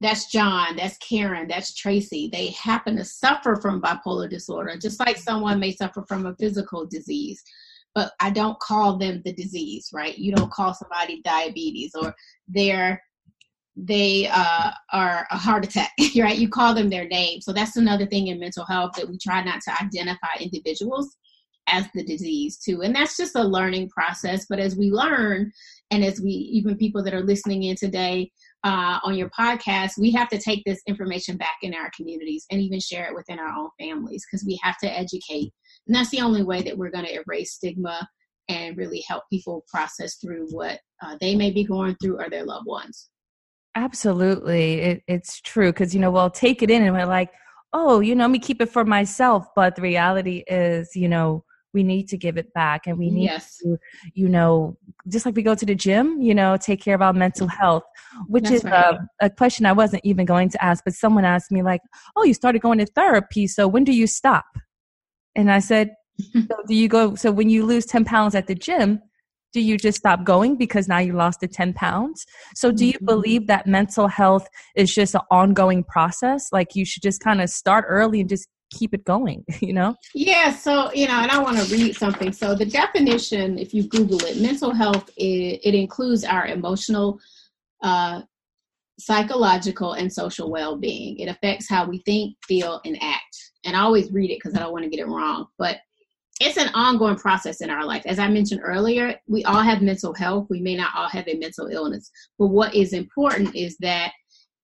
that's 0.01 0.31
john 0.31 0.77
that's 0.77 0.97
karen 0.99 1.49
that's 1.49 1.75
tracy. 1.75 2.29
They 2.33 2.49
happen 2.49 2.97
to 2.97 3.05
suffer 3.05 3.57
from 3.57 3.83
bipolar 3.83 4.31
disorder 4.31 4.77
just 4.77 5.01
like 5.01 5.17
someone 5.17 5.59
may 5.59 5.73
suffer 5.73 6.05
from 6.07 6.27
a 6.27 6.37
physical 6.37 6.87
disease. 6.87 7.43
But 7.97 8.13
i 8.21 8.31
don't 8.31 8.59
call 8.61 8.97
them 8.97 9.23
the 9.25 9.33
disease 9.33 9.91
right? 9.93 10.17
You 10.17 10.35
don't 10.35 10.53
call 10.53 10.75
somebody 10.75 11.21
diabetes 11.23 11.93
or 12.01 12.15
they're 12.47 13.03
they 13.77 14.29
uh, 14.33 14.71
are 14.93 15.27
a 15.31 15.37
heart 15.37 15.65
attack, 15.65 15.91
right? 16.17 16.39
You 16.39 16.49
call 16.49 16.75
them 16.75 16.91
their 16.91 17.07
name. 17.07 17.41
So 17.41 17.53
that's 17.53 17.77
another 17.77 18.07
thing 18.07 18.29
in 18.29 18.39
mental 18.39 18.65
health 18.65 18.93
that 18.97 19.09
we 19.09 19.19
try 19.19 19.43
not 19.43 19.61
to 19.63 19.83
identify 19.83 20.29
individuals 20.41 21.17
as 21.67 21.87
the 21.95 22.05
disease 22.05 22.59
too. 22.59 22.83
And 22.83 22.95
that's 22.95 23.17
just 23.17 23.37
a 23.37 23.43
learning 23.43 23.89
process. 23.89 24.47
But 24.49 24.59
as 24.59 24.77
we 24.77 24.91
learn, 24.91 25.51
and 25.91 26.05
as 26.05 26.21
we, 26.21 26.31
even 26.31 26.77
people 26.77 27.03
that 27.03 27.15
are 27.15 27.23
listening 27.23 27.65
in 27.65 27.77
today 27.77 28.31
uh, 28.65 28.99
on 29.03 29.15
your 29.15 29.31
podcast, 29.31 29.99
we 29.99 30.11
have 30.13 30.29
to 30.29 30.39
take 30.39 30.63
this 30.65 30.81
information 30.87 31.37
back 31.37 31.57
in 31.63 31.75
our 31.75 31.91
communities 31.97 32.47
and 32.51 32.61
even 32.61 32.81
share 32.81 33.07
it 33.07 33.15
within 33.15 33.39
our 33.39 33.53
own 33.57 33.71
families 33.81 34.25
because 34.27 34.45
we 34.45 34.59
have 34.63 34.77
to 34.79 34.87
educate. 34.87 35.53
And 35.87 35.95
that's 35.95 36.11
the 36.11 36.21
only 36.21 36.43
way 36.43 36.63
that 36.63 36.77
we're 36.77 36.91
going 36.91 37.07
to 37.07 37.23
erase 37.27 37.53
stigma 37.53 38.07
and 38.49 38.77
really 38.77 39.03
help 39.09 39.25
people 39.31 39.65
process 39.69 40.17
through 40.17 40.49
what 40.51 40.81
uh, 41.03 41.17
they 41.21 41.35
may 41.35 41.51
be 41.51 41.65
going 41.65 41.97
through 42.03 42.21
or 42.21 42.29
their 42.29 42.45
loved 42.45 42.67
ones. 42.67 43.09
Absolutely. 43.75 44.81
It, 44.81 45.03
it's 45.09 45.41
true 45.41 45.73
because, 45.73 45.95
you 45.95 46.01
know, 46.01 46.11
we'll 46.11 46.31
take 46.31 46.63
it 46.63 46.71
in 46.71 46.83
and 46.83 46.95
we're 46.95 47.07
like, 47.07 47.31
oh, 47.73 48.01
you 48.01 48.15
know, 48.15 48.29
me 48.29 48.39
keep 48.39 48.61
it 48.61 48.71
for 48.71 48.85
myself. 48.85 49.47
But 49.57 49.77
the 49.77 49.83
reality 49.83 50.45
is, 50.47 50.95
you 50.95 51.09
know, 51.09 51.45
we 51.75 51.83
need 51.83 52.09
to 52.09 52.17
give 52.17 52.39
it 52.39 52.55
back 52.55 52.87
and 52.87 52.97
we 52.97 53.11
need 53.11 53.25
yes. 53.25 53.59
to, 53.59 53.77
you 54.15 54.29
know, 54.29 54.79
just 55.09 55.27
like 55.27 55.35
we 55.35 55.43
go 55.43 55.57
to 55.57 55.67
the 55.67 55.75
gym, 55.75 56.23
you 56.23 56.33
know, 56.33 56.57
take 56.57 56.81
care 56.81 56.95
of 56.95 57.03
our 57.03 57.13
mental 57.13 57.49
health, 57.49 57.83
which 58.29 58.45
That's 58.45 58.57
is 58.57 58.65
right. 58.65 58.95
a, 59.21 59.27
a 59.27 59.31
question 59.31 59.67
I 59.67 59.73
wasn't 59.73 60.05
even 60.05 60.25
going 60.25 60.51
to 60.51 60.65
ask, 60.65 60.85
but 60.85 60.95
someone 60.95 61.25
asked 61.25 61.51
me 61.51 61.63
like, 61.63 61.81
oh, 62.15 62.23
you 62.23 62.33
started 62.33 62.63
going 62.63 62.79
to 62.79 62.87
therapy. 62.87 63.49
So 63.49 63.67
when 63.67 63.83
do 63.83 63.93
you 63.93 64.07
stop? 64.07 64.47
And 65.35 65.51
I 65.51 65.59
said, 65.59 65.91
so 66.33 66.57
do 66.69 66.75
you 66.75 66.87
go, 66.87 67.17
so 67.17 67.33
when 67.33 67.51
you 67.51 67.67
lose 67.67 67.87
10 67.87 68.05
pounds 68.05 68.37
at 68.37 68.47
the 68.47 68.55
gym, 68.55 69.03
do 69.55 69.61
you 69.61 69.79
just 69.79 69.99
stop 69.99 70.25
going 70.25 70.57
because 70.57 70.89
now 70.89 70.99
you 70.99 71.15
lost 71.15 71.41
the 71.41 71.49
10 71.49 71.73
pounds? 71.73 72.27
So 72.57 72.73
do 72.73 72.85
you 72.85 72.99
Mhm. 72.99 73.07
believe 73.07 73.47
that 73.47 73.67
mental 73.67 74.09
health 74.09 74.47
is 74.75 74.93
just 74.93 75.15
an 75.15 75.23
ongoing 75.31 75.85
process? 75.85 76.49
Like 76.53 76.75
you 76.75 76.85
should 76.85 77.03
just 77.03 77.21
kind 77.21 77.41
of 77.41 77.49
start 77.49 77.87
early 77.89 78.21
and 78.21 78.29
just 78.29 78.49
keep 78.71 78.93
it 78.93 79.05
going, 79.05 79.45
you 79.63 79.73
know? 79.73 79.95
Yeah, 80.13 80.53
so 80.53 80.93
you 80.93 81.07
know, 81.07 81.21
and 81.21 81.31
I 81.31 81.41
want 81.41 81.57
to 81.59 81.65
read 81.73 81.95
something. 81.95 82.33
So 82.33 82.55
the 82.57 82.67
definition, 82.67 83.59
if 83.59 83.73
you 83.73 83.85
Google 83.85 84.23
it, 84.25 84.41
mental 84.41 84.75
health 84.75 85.09
it, 85.17 85.61
it 85.63 85.75
includes 85.75 86.25
our 86.25 86.47
emotional, 86.47 87.21
uh, 87.83 88.23
psychological, 88.99 89.93
and 89.93 90.13
social 90.13 90.51
well-being. 90.51 91.19
It 91.19 91.29
affects 91.29 91.69
how 91.69 91.85
we 91.85 91.99
think, 91.99 92.37
feel, 92.47 92.81
and 92.85 92.97
act. 93.03 93.37
And 93.65 93.77
I 93.77 93.81
always 93.81 94.11
read 94.13 94.31
it 94.31 94.39
because 94.41 94.55
I 94.55 94.61
don't 94.61 94.73
want 94.73 94.85
to 94.85 94.91
get 94.91 95.01
it 95.01 95.09
wrong, 95.09 95.47
but 95.59 95.79
it's 96.41 96.57
an 96.57 96.71
ongoing 96.75 97.17
process 97.17 97.61
in 97.61 97.71
our 97.71 97.85
life. 97.85 98.03
As 98.07 98.19
I 98.19 98.29
mentioned 98.29 98.61
earlier, 98.65 99.17
we 99.29 99.45
all 99.45 99.63
have 99.63 99.83
mental 99.83 100.13
health. 100.15 100.49
We 100.51 100.61
may 100.61 100.77
not 100.77 100.95
all 100.95 101.09
have 101.09 101.29
a 101.29 101.39
mental 101.39 101.69
illness, 101.69 102.11
but 102.39 102.49
what 102.49 102.75
is 102.75 102.93
important 102.93 103.55
is 103.55 103.77
that 103.81 104.13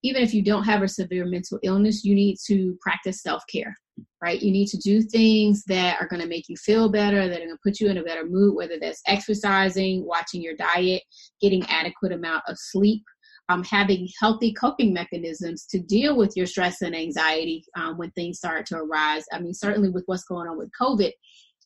even 0.03 0.23
if 0.23 0.35
you 0.35 0.43
don't 0.43 0.65
have 0.65 0.83
a 0.83 0.89
severe 0.89 1.27
mental 1.27 1.59
illness, 1.63 2.05
you 2.05 2.15
need 2.15 2.39
to 2.47 2.77
practice 2.83 3.23
self-care 3.23 3.75
right? 4.23 4.41
You 4.41 4.53
need 4.53 4.69
to 4.69 4.79
do 4.79 5.03
things 5.03 5.65
that 5.65 6.01
are 6.01 6.07
going 6.07 6.23
to 6.23 6.29
make 6.29 6.49
you 6.49 6.57
feel 6.57 6.91
better, 6.91 7.29
that 7.29 7.41
are 7.41 7.45
going 7.45 7.51
to 7.51 7.59
put 7.63 7.81
you 7.81 7.89
in 7.89 7.99
a 7.99 8.03
better 8.03 8.27
mood, 8.27 8.55
whether 8.55 8.79
that's 8.81 9.03
exercising, 9.07 10.07
watching 10.07 10.43
your 10.43 10.57
diet, 10.57 11.03
getting 11.41 11.65
adequate 11.69 12.13
amount 12.13 12.43
of 12.47 12.57
sleep, 12.59 13.03
um, 13.49 13.65
having 13.65 14.09
healthy 14.21 14.53
coping 14.53 14.93
mechanisms 14.93 15.67
to 15.67 15.81
deal 15.81 16.17
with 16.17 16.37
your 16.37 16.47
stress 16.47 16.83
and 16.83 16.95
anxiety 16.95 17.65
um, 17.77 17.99
when 17.99 18.11
things 18.13 18.39
start 18.39 18.67
to 18.67 18.77
arise. 18.77 19.25
I 19.33 19.41
mean, 19.41 19.55
certainly 19.55 19.89
with 19.89 20.05
what's 20.07 20.25
going 20.25 20.49
on 20.49 20.59
with 20.59 20.71
COVID, 20.81 21.13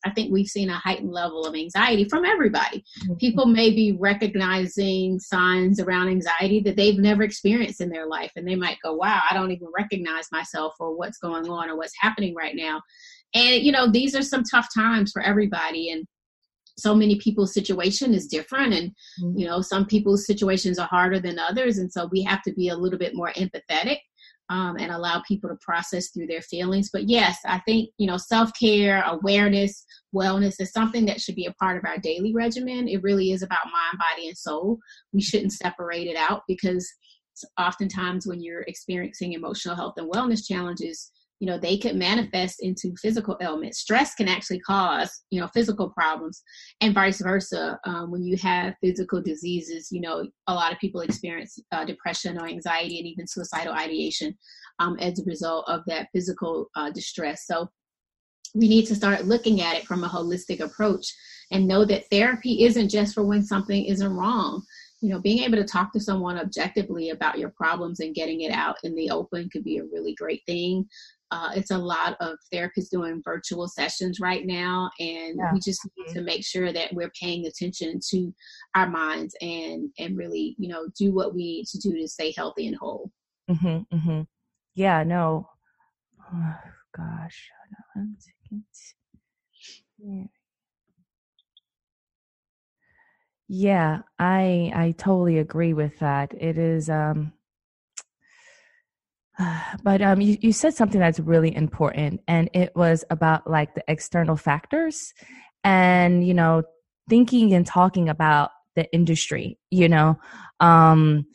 I 0.04 0.10
think 0.10 0.32
we've 0.32 0.46
seen 0.46 0.70
a 0.70 0.78
heightened 0.78 1.12
level 1.12 1.46
of 1.46 1.54
anxiety 1.54 2.04
from 2.04 2.24
everybody. 2.24 2.84
Mm-hmm. 3.02 3.14
People 3.14 3.46
may 3.46 3.70
be 3.70 3.96
recognizing 3.98 5.18
signs 5.18 5.80
around 5.80 6.08
anxiety 6.08 6.60
that 6.60 6.76
they've 6.76 6.98
never 6.98 7.22
experienced 7.22 7.80
in 7.80 7.90
their 7.90 8.06
life, 8.06 8.32
and 8.36 8.46
they 8.46 8.54
might 8.54 8.78
go, 8.82 8.94
Wow, 8.94 9.22
I 9.30 9.34
don't 9.34 9.50
even 9.50 9.68
recognize 9.76 10.30
myself 10.32 10.74
or 10.80 10.96
what's 10.96 11.18
going 11.18 11.48
on 11.48 11.70
or 11.70 11.76
what's 11.76 11.94
happening 12.00 12.34
right 12.34 12.54
now. 12.54 12.80
And, 13.34 13.62
you 13.62 13.72
know, 13.72 13.90
these 13.90 14.14
are 14.14 14.22
some 14.22 14.44
tough 14.44 14.68
times 14.74 15.10
for 15.12 15.20
everybody. 15.20 15.90
And 15.90 16.06
so 16.76 16.94
many 16.94 17.16
people's 17.16 17.54
situation 17.54 18.14
is 18.14 18.26
different 18.26 18.74
and 18.74 18.90
mm-hmm. 19.22 19.38
you 19.38 19.46
know 19.46 19.60
some 19.60 19.86
people's 19.86 20.26
situations 20.26 20.78
are 20.78 20.88
harder 20.88 21.20
than 21.20 21.38
others 21.38 21.78
and 21.78 21.92
so 21.92 22.08
we 22.10 22.22
have 22.22 22.42
to 22.42 22.52
be 22.52 22.68
a 22.68 22.76
little 22.76 22.98
bit 22.98 23.14
more 23.14 23.32
empathetic 23.34 23.98
um, 24.50 24.76
and 24.78 24.92
allow 24.92 25.22
people 25.26 25.48
to 25.48 25.56
process 25.60 26.10
through 26.10 26.26
their 26.26 26.42
feelings. 26.42 26.90
But 26.92 27.08
yes 27.08 27.38
i 27.46 27.58
think 27.60 27.90
you 27.98 28.06
know 28.06 28.16
self-care 28.16 29.02
awareness 29.06 29.84
wellness 30.14 30.60
is 30.60 30.72
something 30.72 31.04
that 31.06 31.20
should 31.20 31.34
be 31.34 31.46
a 31.46 31.52
part 31.54 31.76
of 31.76 31.84
our 31.84 31.98
daily 31.98 32.32
regimen. 32.32 32.88
It 32.88 33.02
really 33.02 33.32
is 33.32 33.42
about 33.42 33.66
mind 33.66 33.98
body 33.98 34.28
and 34.28 34.38
soul. 34.38 34.78
We 35.12 35.20
shouldn't 35.20 35.52
separate 35.52 36.06
it 36.06 36.16
out 36.16 36.42
because 36.46 36.88
oftentimes 37.58 38.26
when 38.26 38.40
you're 38.40 38.62
experiencing 38.62 39.32
emotional 39.32 39.74
health 39.74 39.94
and 39.96 40.10
wellness 40.10 40.46
challenges 40.46 41.10
you 41.40 41.46
know 41.46 41.58
they 41.58 41.76
could 41.76 41.96
manifest 41.96 42.62
into 42.62 42.94
physical 43.00 43.36
ailments. 43.40 43.78
Stress 43.78 44.14
can 44.14 44.28
actually 44.28 44.60
cause 44.60 45.24
you 45.30 45.40
know 45.40 45.48
physical 45.48 45.90
problems 45.90 46.42
and 46.80 46.94
vice 46.94 47.20
versa 47.20 47.78
um, 47.84 48.10
when 48.10 48.24
you 48.24 48.36
have 48.36 48.74
physical 48.80 49.20
diseases 49.20 49.88
you 49.90 50.00
know 50.00 50.26
a 50.46 50.54
lot 50.54 50.72
of 50.72 50.78
people 50.78 51.00
experience 51.00 51.58
uh, 51.72 51.84
depression 51.84 52.38
or 52.38 52.46
anxiety 52.46 52.98
and 52.98 53.06
even 53.06 53.26
suicidal 53.26 53.74
ideation 53.74 54.36
um, 54.78 54.96
as 54.98 55.18
a 55.18 55.24
result 55.24 55.64
of 55.68 55.82
that 55.86 56.08
physical 56.12 56.68
uh, 56.76 56.90
distress. 56.90 57.46
So 57.46 57.68
we 58.54 58.68
need 58.68 58.86
to 58.86 58.94
start 58.94 59.26
looking 59.26 59.60
at 59.60 59.76
it 59.76 59.84
from 59.84 60.04
a 60.04 60.08
holistic 60.08 60.60
approach 60.60 61.12
and 61.50 61.66
know 61.66 61.84
that 61.84 62.08
therapy 62.10 62.64
isn't 62.64 62.88
just 62.88 63.14
for 63.14 63.24
when 63.24 63.42
something 63.42 63.84
isn't 63.84 64.12
wrong. 64.12 64.62
You 65.00 65.10
know 65.10 65.20
being 65.20 65.42
able 65.42 65.56
to 65.56 65.64
talk 65.64 65.92
to 65.92 66.00
someone 66.00 66.38
objectively 66.38 67.10
about 67.10 67.38
your 67.38 67.50
problems 67.50 68.00
and 68.00 68.14
getting 68.14 68.40
it 68.40 68.52
out 68.52 68.76
in 68.84 68.94
the 68.94 69.10
open 69.10 69.50
could 69.52 69.64
be 69.64 69.78
a 69.78 69.84
really 69.84 70.14
great 70.14 70.40
thing 70.46 70.88
uh, 71.34 71.50
it's 71.56 71.72
a 71.72 71.78
lot 71.78 72.16
of 72.20 72.36
therapists 72.52 72.90
doing 72.92 73.20
virtual 73.24 73.66
sessions 73.66 74.20
right 74.20 74.46
now, 74.46 74.88
and 75.00 75.36
Yeah. 75.36 75.52
we 75.52 75.58
just 75.58 75.80
need 75.98 76.12
to 76.14 76.22
make 76.22 76.44
sure 76.44 76.72
that 76.72 76.94
we're 76.94 77.10
paying 77.20 77.46
attention 77.46 77.98
to 78.10 78.32
our 78.76 78.88
minds 78.88 79.34
and 79.40 79.90
and 79.98 80.16
really, 80.16 80.54
you 80.58 80.68
know, 80.68 80.86
do 80.96 81.12
what 81.12 81.34
we 81.34 81.42
need 81.42 81.66
to 81.66 81.78
do 81.78 81.98
to 81.98 82.06
stay 82.06 82.32
healthy 82.36 82.68
and 82.68 82.76
whole. 82.76 83.10
Mm-hmm, 83.50 83.96
mm-hmm. 83.96 84.20
Yeah, 84.76 85.02
no. 85.02 85.48
Oh, 86.32 86.54
gosh. 86.96 87.50
Hold 87.94 88.06
on. 88.06 88.16
Yeah. 89.98 90.24
Yeah, 93.48 94.02
I 94.18 94.72
I 94.74 94.94
totally 94.96 95.38
agree 95.38 95.74
with 95.74 95.98
that. 95.98 96.32
It 96.40 96.58
is 96.58 96.88
um 96.88 97.32
but 99.82 100.00
um 100.02 100.20
you, 100.20 100.36
you 100.40 100.52
said 100.52 100.74
something 100.74 101.00
that's 101.00 101.20
really 101.20 101.54
important 101.54 102.20
and 102.28 102.48
it 102.54 102.74
was 102.76 103.04
about 103.10 103.48
like 103.50 103.74
the 103.74 103.84
external 103.88 104.36
factors 104.36 105.12
and 105.62 106.26
you 106.26 106.34
know 106.34 106.62
thinking 107.08 107.52
and 107.52 107.66
talking 107.66 108.08
about 108.08 108.50
the 108.76 108.90
industry, 108.92 109.58
you 109.70 109.88
know. 109.88 110.18
Um 110.60 111.26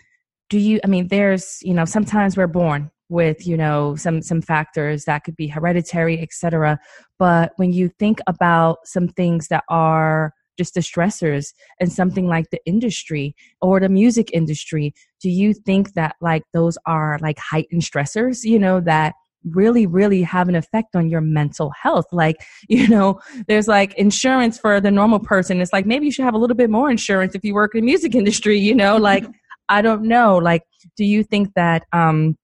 do 0.49 0.57
you 0.57 0.79
i 0.83 0.87
mean 0.87 1.07
there's 1.07 1.59
you 1.61 1.73
know 1.73 1.85
sometimes 1.85 2.35
we're 2.35 2.47
born 2.47 2.91
with 3.07 3.45
you 3.47 3.55
know 3.55 3.95
some 3.95 4.21
some 4.21 4.41
factors 4.41 5.05
that 5.05 5.23
could 5.23 5.35
be 5.35 5.47
hereditary 5.47 6.19
etc 6.19 6.79
but 7.17 7.53
when 7.57 7.71
you 7.71 7.89
think 7.99 8.19
about 8.27 8.79
some 8.85 9.07
things 9.07 9.47
that 9.47 9.63
are 9.69 10.33
just 10.57 10.73
the 10.73 10.81
stressors 10.81 11.53
and 11.79 11.91
something 11.91 12.27
like 12.27 12.49
the 12.49 12.59
industry 12.65 13.35
or 13.61 13.79
the 13.79 13.89
music 13.89 14.29
industry 14.33 14.93
do 15.21 15.29
you 15.29 15.53
think 15.53 15.93
that 15.93 16.15
like 16.21 16.43
those 16.53 16.77
are 16.85 17.17
like 17.21 17.37
heightened 17.39 17.81
stressors 17.81 18.43
you 18.43 18.59
know 18.59 18.79
that 18.79 19.13
really 19.45 19.85
really 19.85 20.21
have 20.21 20.49
an 20.49 20.55
effect 20.55 20.95
on 20.95 21.09
your 21.09 21.21
mental 21.21 21.71
health 21.81 22.05
like 22.11 22.35
you 22.69 22.87
know 22.87 23.19
there's 23.47 23.67
like 23.67 23.93
insurance 23.93 24.59
for 24.59 24.81
the 24.81 24.91
normal 24.91 25.19
person 25.19 25.61
it's 25.61 25.71
like 25.71 25.85
maybe 25.85 26.05
you 26.05 26.11
should 26.11 26.25
have 26.25 26.33
a 26.33 26.37
little 26.37 26.57
bit 26.57 26.69
more 26.69 26.91
insurance 26.91 27.35
if 27.35 27.43
you 27.43 27.53
work 27.53 27.73
in 27.73 27.81
the 27.81 27.85
music 27.85 28.15
industry 28.21 28.59
you 28.59 28.75
know 28.75 28.97
like 28.97 29.25
I 29.69 29.83
don't 29.83 30.03
know. 30.03 30.37
Like, 30.37 30.63
do 30.97 31.05
you 31.05 31.23
think 31.23 31.53
that, 31.53 31.85
um, 31.93 32.35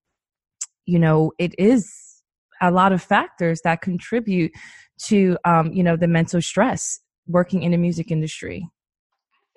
you 0.86 1.00
know, 1.00 1.32
it 1.40 1.56
is 1.58 1.92
a 2.62 2.72
lot 2.72 2.94
of 2.94 3.02
factors 3.02 3.62
that 3.64 3.82
contribute 3.82 4.52
to, 5.06 5.38
um, 5.44 5.74
you 5.74 5.84
know, 5.84 5.98
the 5.98 6.08
mental 6.08 6.42
stress 6.42 7.00
working 7.28 7.64
in 7.64 7.72
the 7.72 7.78
music 7.78 8.12
industry? 8.12 8.70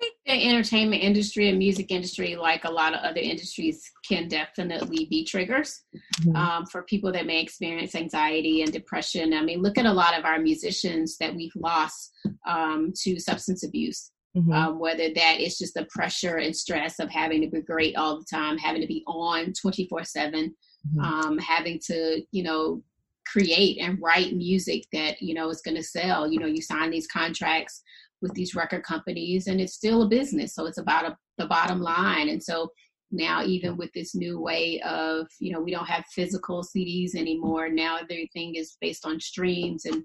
I 0.01 0.05
think 0.05 0.15
the 0.25 0.47
entertainment 0.49 1.03
industry 1.03 1.49
and 1.49 1.57
music 1.57 1.91
industry, 1.91 2.35
like 2.35 2.63
a 2.63 2.71
lot 2.71 2.93
of 2.93 3.01
other 3.01 3.19
industries, 3.19 3.83
can 4.07 4.29
definitely 4.29 5.07
be 5.09 5.25
triggers 5.25 5.81
Mhm. 6.21 6.35
um, 6.37 6.65
for 6.67 6.83
people 6.83 7.11
that 7.11 7.25
may 7.25 7.41
experience 7.41 7.95
anxiety 7.95 8.61
and 8.61 8.71
depression. 8.71 9.33
I 9.33 9.41
mean, 9.43 9.61
look 9.61 9.77
at 9.77 9.85
a 9.85 9.91
lot 9.93 10.17
of 10.17 10.23
our 10.23 10.39
musicians 10.39 11.17
that 11.17 11.35
we've 11.35 11.55
lost 11.55 12.11
um, 12.47 12.93
to 13.03 13.19
substance 13.19 13.63
abuse. 13.63 14.11
Mhm. 14.37 14.53
um, 14.53 14.79
whether 14.79 15.11
that 15.11 15.39
is 15.41 15.57
just 15.57 15.73
the 15.73 15.87
pressure 15.89 16.37
and 16.37 16.55
stress 16.55 16.99
of 16.99 17.09
having 17.09 17.41
to 17.41 17.47
be 17.49 17.61
great 17.63 17.95
all 17.95 18.19
the 18.19 18.25
time, 18.31 18.59
having 18.59 18.79
to 18.79 18.87
be 18.87 19.03
on 19.07 19.51
24 19.59 20.03
7, 20.03 20.55
Mhm. 20.95 21.03
um, 21.03 21.37
having 21.39 21.79
to, 21.87 22.21
you 22.31 22.43
know, 22.43 22.83
create 23.25 23.79
and 23.79 23.99
write 23.99 24.35
music 24.35 24.83
that, 24.93 25.19
you 25.19 25.33
know, 25.33 25.49
is 25.49 25.61
going 25.61 25.75
to 25.75 25.83
sell. 25.83 26.31
You 26.31 26.39
know, 26.39 26.45
you 26.45 26.61
sign 26.61 26.91
these 26.91 27.07
contracts 27.07 27.81
with 28.21 28.33
these 28.33 28.55
record 28.55 28.83
companies 28.83 29.47
and 29.47 29.61
it's 29.61 29.73
still 29.73 30.03
a 30.03 30.07
business. 30.07 30.53
So 30.53 30.65
it's 30.65 30.77
about 30.77 31.05
a, 31.05 31.17
the 31.37 31.47
bottom 31.47 31.81
line. 31.81 32.29
And 32.29 32.43
so 32.43 32.69
now, 33.11 33.43
even 33.43 33.75
with 33.75 33.91
this 33.93 34.13
new 34.13 34.39
way 34.39 34.79
of, 34.81 35.27
you 35.39 35.51
know, 35.51 35.61
we 35.61 35.71
don't 35.71 35.87
have 35.87 36.05
physical 36.13 36.63
CDs 36.63 37.15
anymore. 37.15 37.69
Now 37.69 37.97
everything 37.97 38.55
is 38.55 38.77
based 38.81 39.05
on 39.05 39.19
streams 39.19 39.85
and 39.85 40.03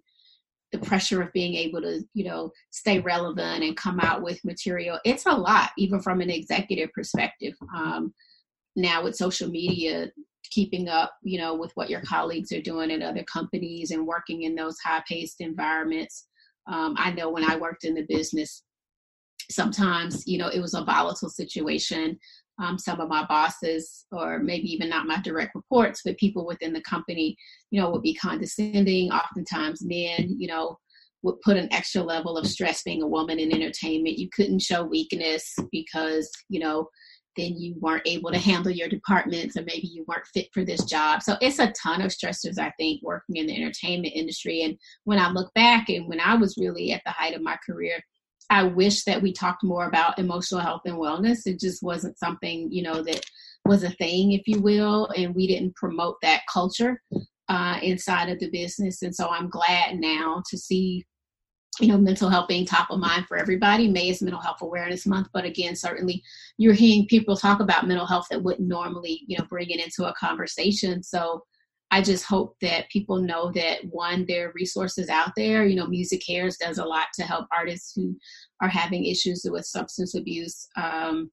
the 0.74 0.86
pressure 0.86 1.22
of 1.22 1.32
being 1.32 1.54
able 1.54 1.80
to 1.80 2.02
you 2.14 2.24
know 2.24 2.50
stay 2.70 2.98
relevant 2.98 3.62
and 3.62 3.76
come 3.76 4.00
out 4.00 4.24
with 4.24 4.44
material 4.44 4.98
it's 5.04 5.24
a 5.26 5.30
lot 5.32 5.70
even 5.78 6.00
from 6.00 6.20
an 6.20 6.28
executive 6.28 6.90
perspective 6.92 7.54
um, 7.76 8.12
now 8.74 9.00
with 9.00 9.14
social 9.14 9.48
media 9.48 10.10
keeping 10.50 10.88
up 10.88 11.12
you 11.22 11.38
know 11.38 11.54
with 11.54 11.70
what 11.76 11.88
your 11.88 12.00
colleagues 12.00 12.50
are 12.50 12.60
doing 12.60 12.90
at 12.90 13.02
other 13.02 13.22
companies 13.32 13.92
and 13.92 14.04
working 14.04 14.42
in 14.42 14.56
those 14.56 14.76
high 14.84 15.02
paced 15.08 15.40
environments 15.40 16.26
um, 16.66 16.94
i 16.98 17.10
know 17.12 17.30
when 17.30 17.44
i 17.44 17.56
worked 17.56 17.84
in 17.84 17.94
the 17.94 18.06
business 18.08 18.62
sometimes 19.50 20.26
you 20.26 20.38
know 20.38 20.48
it 20.48 20.60
was 20.60 20.74
a 20.74 20.84
volatile 20.84 21.28
situation 21.28 22.18
um, 22.62 22.78
some 22.78 23.00
of 23.00 23.08
my 23.08 23.24
bosses, 23.26 24.06
or 24.12 24.38
maybe 24.38 24.72
even 24.72 24.88
not 24.88 25.06
my 25.06 25.20
direct 25.20 25.54
reports, 25.54 26.02
but 26.04 26.16
people 26.18 26.46
within 26.46 26.72
the 26.72 26.82
company, 26.82 27.36
you 27.70 27.80
know, 27.80 27.90
would 27.90 28.02
be 28.02 28.14
condescending. 28.14 29.10
Oftentimes, 29.10 29.84
men, 29.84 30.36
you 30.38 30.46
know, 30.46 30.78
would 31.22 31.40
put 31.40 31.56
an 31.56 31.72
extra 31.72 32.02
level 32.02 32.36
of 32.36 32.46
stress 32.46 32.82
being 32.82 33.02
a 33.02 33.08
woman 33.08 33.38
in 33.38 33.52
entertainment. 33.52 34.18
You 34.18 34.28
couldn't 34.34 34.62
show 34.62 34.84
weakness 34.84 35.52
because, 35.72 36.30
you 36.48 36.60
know, 36.60 36.88
then 37.36 37.56
you 37.56 37.74
weren't 37.80 38.06
able 38.06 38.30
to 38.30 38.38
handle 38.38 38.70
your 38.70 38.88
departments 38.88 39.56
or 39.56 39.62
maybe 39.62 39.86
you 39.86 40.04
weren't 40.06 40.26
fit 40.26 40.48
for 40.52 40.64
this 40.64 40.84
job. 40.84 41.22
So 41.22 41.36
it's 41.40 41.58
a 41.58 41.72
ton 41.72 42.00
of 42.00 42.10
stressors, 42.10 42.58
I 42.58 42.72
think, 42.78 43.02
working 43.02 43.36
in 43.36 43.46
the 43.46 43.56
entertainment 43.56 44.14
industry. 44.14 44.62
And 44.62 44.76
when 45.04 45.18
I 45.18 45.30
look 45.30 45.52
back 45.54 45.88
and 45.88 46.08
when 46.08 46.20
I 46.20 46.34
was 46.34 46.56
really 46.58 46.92
at 46.92 47.02
the 47.04 47.12
height 47.12 47.34
of 47.34 47.42
my 47.42 47.56
career, 47.64 48.02
I 48.50 48.64
wish 48.64 49.04
that 49.04 49.22
we 49.22 49.32
talked 49.32 49.64
more 49.64 49.86
about 49.86 50.18
emotional 50.18 50.60
health 50.60 50.82
and 50.84 50.96
wellness. 50.96 51.46
It 51.46 51.58
just 51.58 51.82
wasn't 51.82 52.18
something, 52.18 52.70
you 52.70 52.82
know, 52.82 53.02
that 53.02 53.24
was 53.64 53.82
a 53.82 53.90
thing, 53.90 54.32
if 54.32 54.42
you 54.46 54.60
will, 54.60 55.08
and 55.16 55.34
we 55.34 55.46
didn't 55.46 55.76
promote 55.76 56.16
that 56.22 56.42
culture 56.52 57.00
uh, 57.48 57.78
inside 57.82 58.28
of 58.28 58.38
the 58.38 58.50
business. 58.50 59.02
And 59.02 59.14
so 59.14 59.28
I'm 59.28 59.48
glad 59.48 59.98
now 59.98 60.42
to 60.50 60.58
see 60.58 61.04
you 61.80 61.88
know, 61.88 61.98
mental 61.98 62.28
health 62.28 62.48
being 62.48 62.64
top 62.64 62.90
of 62.90 63.00
mind 63.00 63.26
for 63.26 63.36
everybody. 63.36 63.88
May 63.88 64.08
is 64.08 64.22
Mental 64.22 64.40
Health 64.40 64.62
Awareness 64.62 65.06
Month, 65.06 65.28
but 65.32 65.44
again, 65.44 65.74
certainly 65.74 66.22
you're 66.58 66.74
hearing 66.74 67.06
people 67.06 67.36
talk 67.36 67.60
about 67.60 67.86
mental 67.86 68.06
health 68.06 68.26
that 68.30 68.42
wouldn't 68.42 68.68
normally, 68.68 69.22
you 69.26 69.36
know, 69.38 69.44
bring 69.48 69.70
it 69.70 69.84
into 69.84 70.08
a 70.08 70.14
conversation. 70.14 71.02
So 71.02 71.42
I 71.90 72.02
just 72.02 72.24
hope 72.24 72.56
that 72.60 72.90
people 72.90 73.20
know 73.20 73.52
that 73.52 73.84
one, 73.84 74.24
there 74.26 74.48
are 74.48 74.52
resources 74.54 75.08
out 75.08 75.32
there. 75.36 75.64
You 75.64 75.76
know, 75.76 75.86
MusiCares 75.86 76.58
does 76.58 76.78
a 76.78 76.84
lot 76.84 77.08
to 77.14 77.22
help 77.22 77.46
artists 77.52 77.92
who 77.94 78.16
are 78.60 78.68
having 78.68 79.04
issues 79.04 79.46
with 79.48 79.64
substance 79.66 80.14
abuse 80.14 80.68
um, 80.76 81.30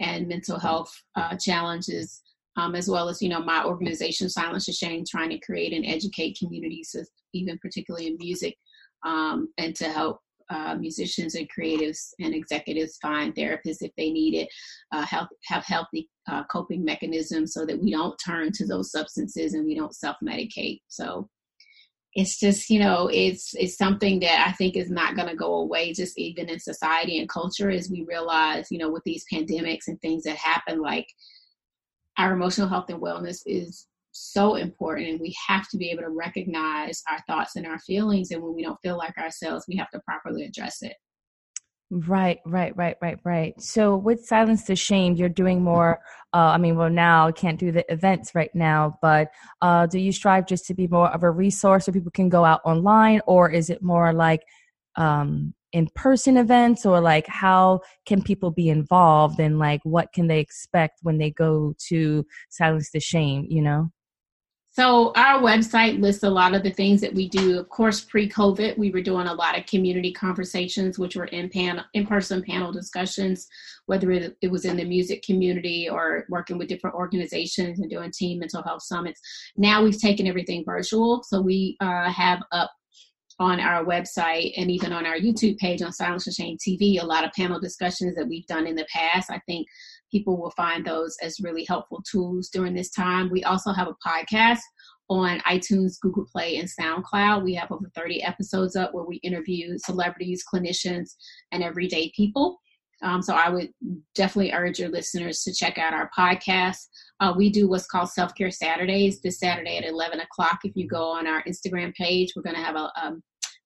and 0.00 0.28
mental 0.28 0.58
health 0.58 0.92
uh, 1.16 1.36
challenges. 1.36 2.22
Um, 2.58 2.74
as 2.74 2.86
well 2.86 3.08
as 3.08 3.22
you 3.22 3.30
know 3.30 3.40
my 3.40 3.64
organization 3.64 4.28
silence 4.28 4.66
the 4.66 4.72
shame 4.72 5.04
trying 5.08 5.30
to 5.30 5.38
create 5.38 5.72
and 5.72 5.86
educate 5.86 6.36
communities 6.38 6.94
even 7.32 7.56
particularly 7.62 8.08
in 8.08 8.18
music 8.18 8.58
um, 9.04 9.48
and 9.58 9.74
to 9.76 9.88
help 9.88 10.20
uh, 10.50 10.74
musicians 10.74 11.34
and 11.34 11.48
creatives 11.50 12.10
and 12.20 12.34
executives 12.34 12.98
find 13.00 13.34
therapists 13.34 13.80
if 13.80 13.90
they 13.96 14.10
need 14.10 14.34
it, 14.34 14.48
uh, 14.92 15.04
help, 15.06 15.28
have 15.44 15.64
healthy 15.64 16.10
uh, 16.30 16.44
coping 16.44 16.84
mechanisms 16.84 17.54
so 17.54 17.64
that 17.64 17.80
we 17.80 17.90
don't 17.90 18.18
turn 18.24 18.50
to 18.52 18.66
those 18.66 18.90
substances 18.90 19.54
and 19.54 19.64
we 19.64 19.74
don't 19.74 19.94
self 19.94 20.16
medicate. 20.22 20.80
So 20.88 21.28
it's 22.14 22.38
just 22.38 22.68
you 22.68 22.78
know 22.78 23.08
it's 23.10 23.54
it's 23.54 23.78
something 23.78 24.20
that 24.20 24.44
I 24.46 24.52
think 24.52 24.76
is 24.76 24.90
not 24.90 25.16
going 25.16 25.28
to 25.28 25.36
go 25.36 25.54
away 25.54 25.92
just 25.92 26.18
even 26.18 26.48
in 26.48 26.60
society 26.60 27.18
and 27.18 27.28
culture 27.28 27.70
as 27.70 27.90
we 27.90 28.04
realize 28.06 28.66
you 28.70 28.78
know 28.78 28.90
with 28.90 29.02
these 29.04 29.24
pandemics 29.32 29.88
and 29.88 30.00
things 30.00 30.24
that 30.24 30.36
happen 30.36 30.82
like 30.82 31.06
our 32.18 32.34
emotional 32.34 32.68
health 32.68 32.90
and 32.90 33.00
wellness 33.00 33.38
is 33.46 33.86
so 34.12 34.56
important 34.56 35.08
and 35.08 35.20
we 35.20 35.34
have 35.48 35.68
to 35.68 35.78
be 35.78 35.90
able 35.90 36.02
to 36.02 36.10
recognize 36.10 37.02
our 37.10 37.18
thoughts 37.26 37.56
and 37.56 37.66
our 37.66 37.78
feelings 37.80 38.30
and 38.30 38.42
when 38.42 38.54
we 38.54 38.62
don't 38.62 38.80
feel 38.82 38.96
like 38.96 39.16
ourselves 39.18 39.64
we 39.68 39.76
have 39.76 39.90
to 39.90 40.00
properly 40.06 40.44
address 40.44 40.82
it. 40.82 40.94
Right 41.90 42.38
right 42.46 42.74
right 42.74 42.96
right 43.02 43.18
right. 43.22 43.60
So 43.60 43.96
with 43.96 44.24
silence 44.24 44.64
the 44.64 44.76
shame 44.76 45.14
you're 45.14 45.28
doing 45.28 45.62
more 45.62 46.00
uh, 46.32 46.52
i 46.54 46.58
mean 46.58 46.76
well 46.76 46.88
now 46.88 47.30
can't 47.30 47.58
do 47.58 47.70
the 47.70 47.84
events 47.92 48.34
right 48.34 48.54
now 48.54 48.98
but 49.02 49.28
uh, 49.60 49.86
do 49.86 49.98
you 49.98 50.12
strive 50.12 50.46
just 50.46 50.66
to 50.66 50.74
be 50.74 50.86
more 50.86 51.08
of 51.08 51.22
a 51.22 51.30
resource 51.30 51.84
so 51.84 51.92
people 51.92 52.10
can 52.10 52.30
go 52.30 52.44
out 52.46 52.62
online 52.64 53.20
or 53.26 53.50
is 53.50 53.68
it 53.68 53.82
more 53.82 54.14
like 54.14 54.42
um, 54.96 55.54
in-person 55.72 56.36
events 56.36 56.86
or 56.86 57.00
like 57.00 57.26
how 57.26 57.80
can 58.06 58.22
people 58.22 58.50
be 58.50 58.68
involved 58.68 59.38
and 59.40 59.58
like 59.58 59.80
what 59.84 60.12
can 60.14 60.26
they 60.26 60.38
expect 60.38 60.98
when 61.02 61.18
they 61.18 61.30
go 61.30 61.74
to 61.88 62.24
silence 62.50 62.90
the 62.90 63.00
shame 63.00 63.46
you 63.48 63.60
know 63.60 63.90
so 64.74 65.12
our 65.16 65.38
website 65.42 66.00
lists 66.00 66.22
a 66.22 66.30
lot 66.30 66.54
of 66.54 66.62
the 66.62 66.70
things 66.70 67.02
that 67.02 67.12
we 67.12 67.28
do. 67.28 67.58
Of 67.58 67.68
course, 67.68 68.00
pre-COVID, 68.00 68.78
we 68.78 68.90
were 68.90 69.02
doing 69.02 69.26
a 69.26 69.34
lot 69.34 69.58
of 69.58 69.66
community 69.66 70.14
conversations, 70.14 70.98
which 70.98 71.14
were 71.14 71.26
in 71.26 71.50
panel, 71.50 71.84
in-person 71.92 72.42
panel 72.42 72.72
discussions, 72.72 73.46
whether 73.84 74.10
it 74.10 74.50
was 74.50 74.64
in 74.64 74.78
the 74.78 74.84
music 74.84 75.22
community 75.22 75.90
or 75.90 76.24
working 76.30 76.56
with 76.56 76.68
different 76.68 76.96
organizations 76.96 77.80
and 77.80 77.90
doing 77.90 78.10
team 78.10 78.38
mental 78.38 78.62
health 78.62 78.82
summits. 78.82 79.20
Now 79.58 79.84
we've 79.84 80.00
taken 80.00 80.26
everything 80.26 80.64
virtual, 80.64 81.22
so 81.22 81.42
we 81.42 81.76
uh, 81.80 82.10
have 82.10 82.42
up 82.50 82.70
on 83.38 83.60
our 83.60 83.84
website 83.84 84.52
and 84.56 84.70
even 84.70 84.92
on 84.92 85.04
our 85.04 85.16
YouTube 85.16 85.58
page 85.58 85.82
on 85.82 85.92
Silence 85.92 86.24
the 86.24 86.32
Shame 86.32 86.56
TV 86.56 87.00
a 87.00 87.04
lot 87.04 87.24
of 87.24 87.32
panel 87.32 87.60
discussions 87.60 88.14
that 88.14 88.28
we've 88.28 88.46
done 88.46 88.66
in 88.66 88.76
the 88.76 88.86
past. 88.92 89.30
I 89.30 89.40
think 89.46 89.66
people 90.12 90.40
will 90.40 90.52
find 90.52 90.86
those 90.86 91.16
as 91.22 91.40
really 91.40 91.64
helpful 91.64 92.02
tools 92.08 92.48
during 92.50 92.74
this 92.74 92.90
time. 92.90 93.30
We 93.30 93.42
also 93.42 93.72
have 93.72 93.88
a 93.88 93.96
podcast 94.06 94.60
on 95.08 95.40
iTunes, 95.40 95.98
Google 96.00 96.26
Play, 96.30 96.58
and 96.58 96.68
SoundCloud. 96.68 97.42
We 97.42 97.54
have 97.54 97.72
over 97.72 97.90
30 97.94 98.22
episodes 98.22 98.76
up 98.76 98.94
where 98.94 99.04
we 99.04 99.16
interview 99.16 99.76
celebrities, 99.78 100.44
clinicians, 100.52 101.14
and 101.50 101.62
everyday 101.62 102.12
people. 102.14 102.58
Um, 103.02 103.20
so 103.20 103.34
I 103.34 103.48
would 103.48 103.70
definitely 104.14 104.52
urge 104.52 104.78
your 104.78 104.88
listeners 104.88 105.42
to 105.42 105.52
check 105.52 105.76
out 105.76 105.92
our 105.92 106.08
podcast. 106.16 106.86
Uh, 107.18 107.34
we 107.36 107.50
do 107.50 107.68
what's 107.68 107.86
called 107.86 108.10
Self 108.10 108.34
Care 108.36 108.50
Saturdays 108.50 109.20
this 109.20 109.40
Saturday 109.40 109.76
at 109.76 109.84
11 109.84 110.20
o'clock. 110.20 110.60
If 110.64 110.72
you 110.76 110.86
go 110.86 111.10
on 111.10 111.26
our 111.26 111.42
Instagram 111.44 111.92
page, 111.94 112.32
we're 112.36 112.42
going 112.42 112.56
to 112.56 112.62
have 112.62 112.76
a, 112.76 112.92
um, 113.02 113.22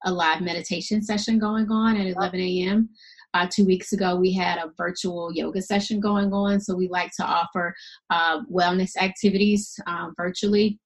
a 0.06 0.12
live 0.12 0.40
meditation 0.40 1.02
session 1.02 1.38
going 1.38 1.70
on 1.70 1.96
at 1.96 2.06
11 2.06 2.40
a.m. 2.40 2.88
Uh, 3.34 3.46
two 3.50 3.66
weeks 3.66 3.92
ago, 3.92 4.16
we 4.16 4.32
had 4.32 4.58
a 4.58 4.72
virtual 4.76 5.32
yoga 5.32 5.60
session 5.60 6.00
going 6.00 6.32
on. 6.32 6.60
So 6.60 6.74
we 6.74 6.88
like 6.88 7.10
to 7.18 7.24
offer 7.24 7.74
uh, 8.10 8.40
wellness 8.44 8.96
activities 8.96 9.78
uh, 9.86 10.08
virtually. 10.16 10.78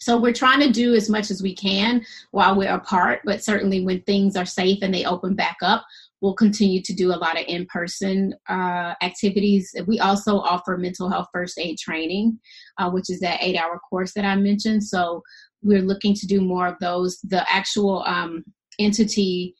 So 0.00 0.16
we're 0.16 0.32
trying 0.32 0.60
to 0.60 0.70
do 0.70 0.94
as 0.94 1.10
much 1.10 1.32
as 1.32 1.42
we 1.42 1.54
can 1.54 2.04
while 2.30 2.54
we're 2.56 2.72
apart, 2.72 3.22
but 3.24 3.42
certainly 3.42 3.84
when 3.84 4.02
things 4.02 4.36
are 4.36 4.46
safe 4.46 4.78
and 4.82 4.94
they 4.94 5.04
open 5.04 5.34
back 5.34 5.56
up, 5.62 5.84
we'll 6.20 6.34
continue 6.34 6.80
to 6.82 6.94
do 6.94 7.12
a 7.12 7.16
lot 7.16 7.38
of 7.38 7.44
in-person 7.48 8.34
uh, 8.48 8.94
activities. 9.02 9.74
We 9.86 9.98
also 9.98 10.38
offer 10.38 10.78
mental 10.78 11.10
health 11.10 11.26
first 11.32 11.58
aid 11.58 11.78
training, 11.78 12.38
uh, 12.78 12.90
which 12.90 13.10
is 13.10 13.18
that 13.20 13.42
eight-hour 13.42 13.80
course 13.90 14.12
that 14.14 14.24
I 14.24 14.36
mentioned. 14.36 14.84
So 14.84 15.22
we're 15.62 15.82
looking 15.82 16.14
to 16.14 16.26
do 16.26 16.40
more 16.40 16.68
of 16.68 16.76
those. 16.80 17.18
The 17.24 17.44
actual 17.52 18.04
um, 18.06 18.44
entity 18.78 19.56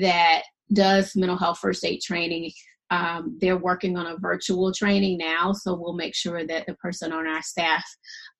that 0.00 0.42
does 0.72 1.14
mental 1.16 1.36
health 1.36 1.58
first 1.58 1.84
aid 1.84 2.00
training. 2.00 2.50
Um, 2.90 3.38
they're 3.40 3.56
working 3.56 3.96
on 3.96 4.06
a 4.06 4.18
virtual 4.18 4.70
training 4.72 5.16
now, 5.16 5.52
so 5.52 5.74
we'll 5.74 5.94
make 5.94 6.14
sure 6.14 6.46
that 6.46 6.66
the 6.66 6.74
person 6.74 7.10
on 7.10 7.26
our 7.26 7.40
staff 7.40 7.82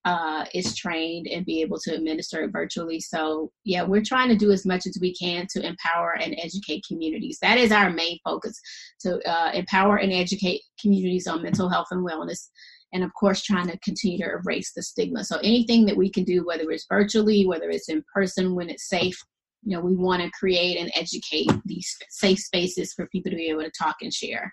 uh, 0.04 0.44
is 0.52 0.76
trained 0.76 1.26
and 1.28 1.46
be 1.46 1.62
able 1.62 1.78
to 1.78 1.94
administer 1.94 2.42
it 2.42 2.52
virtually. 2.52 3.00
So, 3.00 3.50
yeah, 3.64 3.82
we're 3.82 4.02
trying 4.02 4.28
to 4.28 4.36
do 4.36 4.50
as 4.50 4.66
much 4.66 4.86
as 4.86 4.98
we 5.00 5.14
can 5.14 5.46
to 5.52 5.66
empower 5.66 6.18
and 6.20 6.34
educate 6.38 6.84
communities. 6.86 7.38
That 7.40 7.56
is 7.56 7.72
our 7.72 7.90
main 7.90 8.18
focus 8.24 8.60
to 9.00 9.20
uh, 9.26 9.52
empower 9.54 9.96
and 9.96 10.12
educate 10.12 10.60
communities 10.80 11.26
on 11.26 11.42
mental 11.42 11.68
health 11.68 11.88
and 11.90 12.06
wellness. 12.06 12.48
And 12.92 13.04
of 13.04 13.10
course, 13.14 13.42
trying 13.42 13.68
to 13.68 13.78
continue 13.78 14.18
to 14.18 14.32
erase 14.44 14.72
the 14.74 14.82
stigma. 14.82 15.24
So, 15.24 15.38
anything 15.38 15.86
that 15.86 15.96
we 15.96 16.10
can 16.10 16.24
do, 16.24 16.44
whether 16.44 16.70
it's 16.70 16.86
virtually, 16.90 17.46
whether 17.46 17.70
it's 17.70 17.88
in 17.88 18.04
person 18.12 18.54
when 18.54 18.68
it's 18.68 18.88
safe, 18.88 19.18
you 19.62 19.76
know 19.76 19.80
we 19.80 19.94
want 19.94 20.22
to 20.22 20.30
create 20.30 20.78
and 20.78 20.90
educate 20.94 21.50
these 21.64 21.96
safe 22.10 22.38
spaces 22.38 22.92
for 22.92 23.06
people 23.08 23.30
to 23.30 23.36
be 23.36 23.48
able 23.48 23.62
to 23.62 23.72
talk 23.78 23.96
and 24.02 24.12
share 24.12 24.52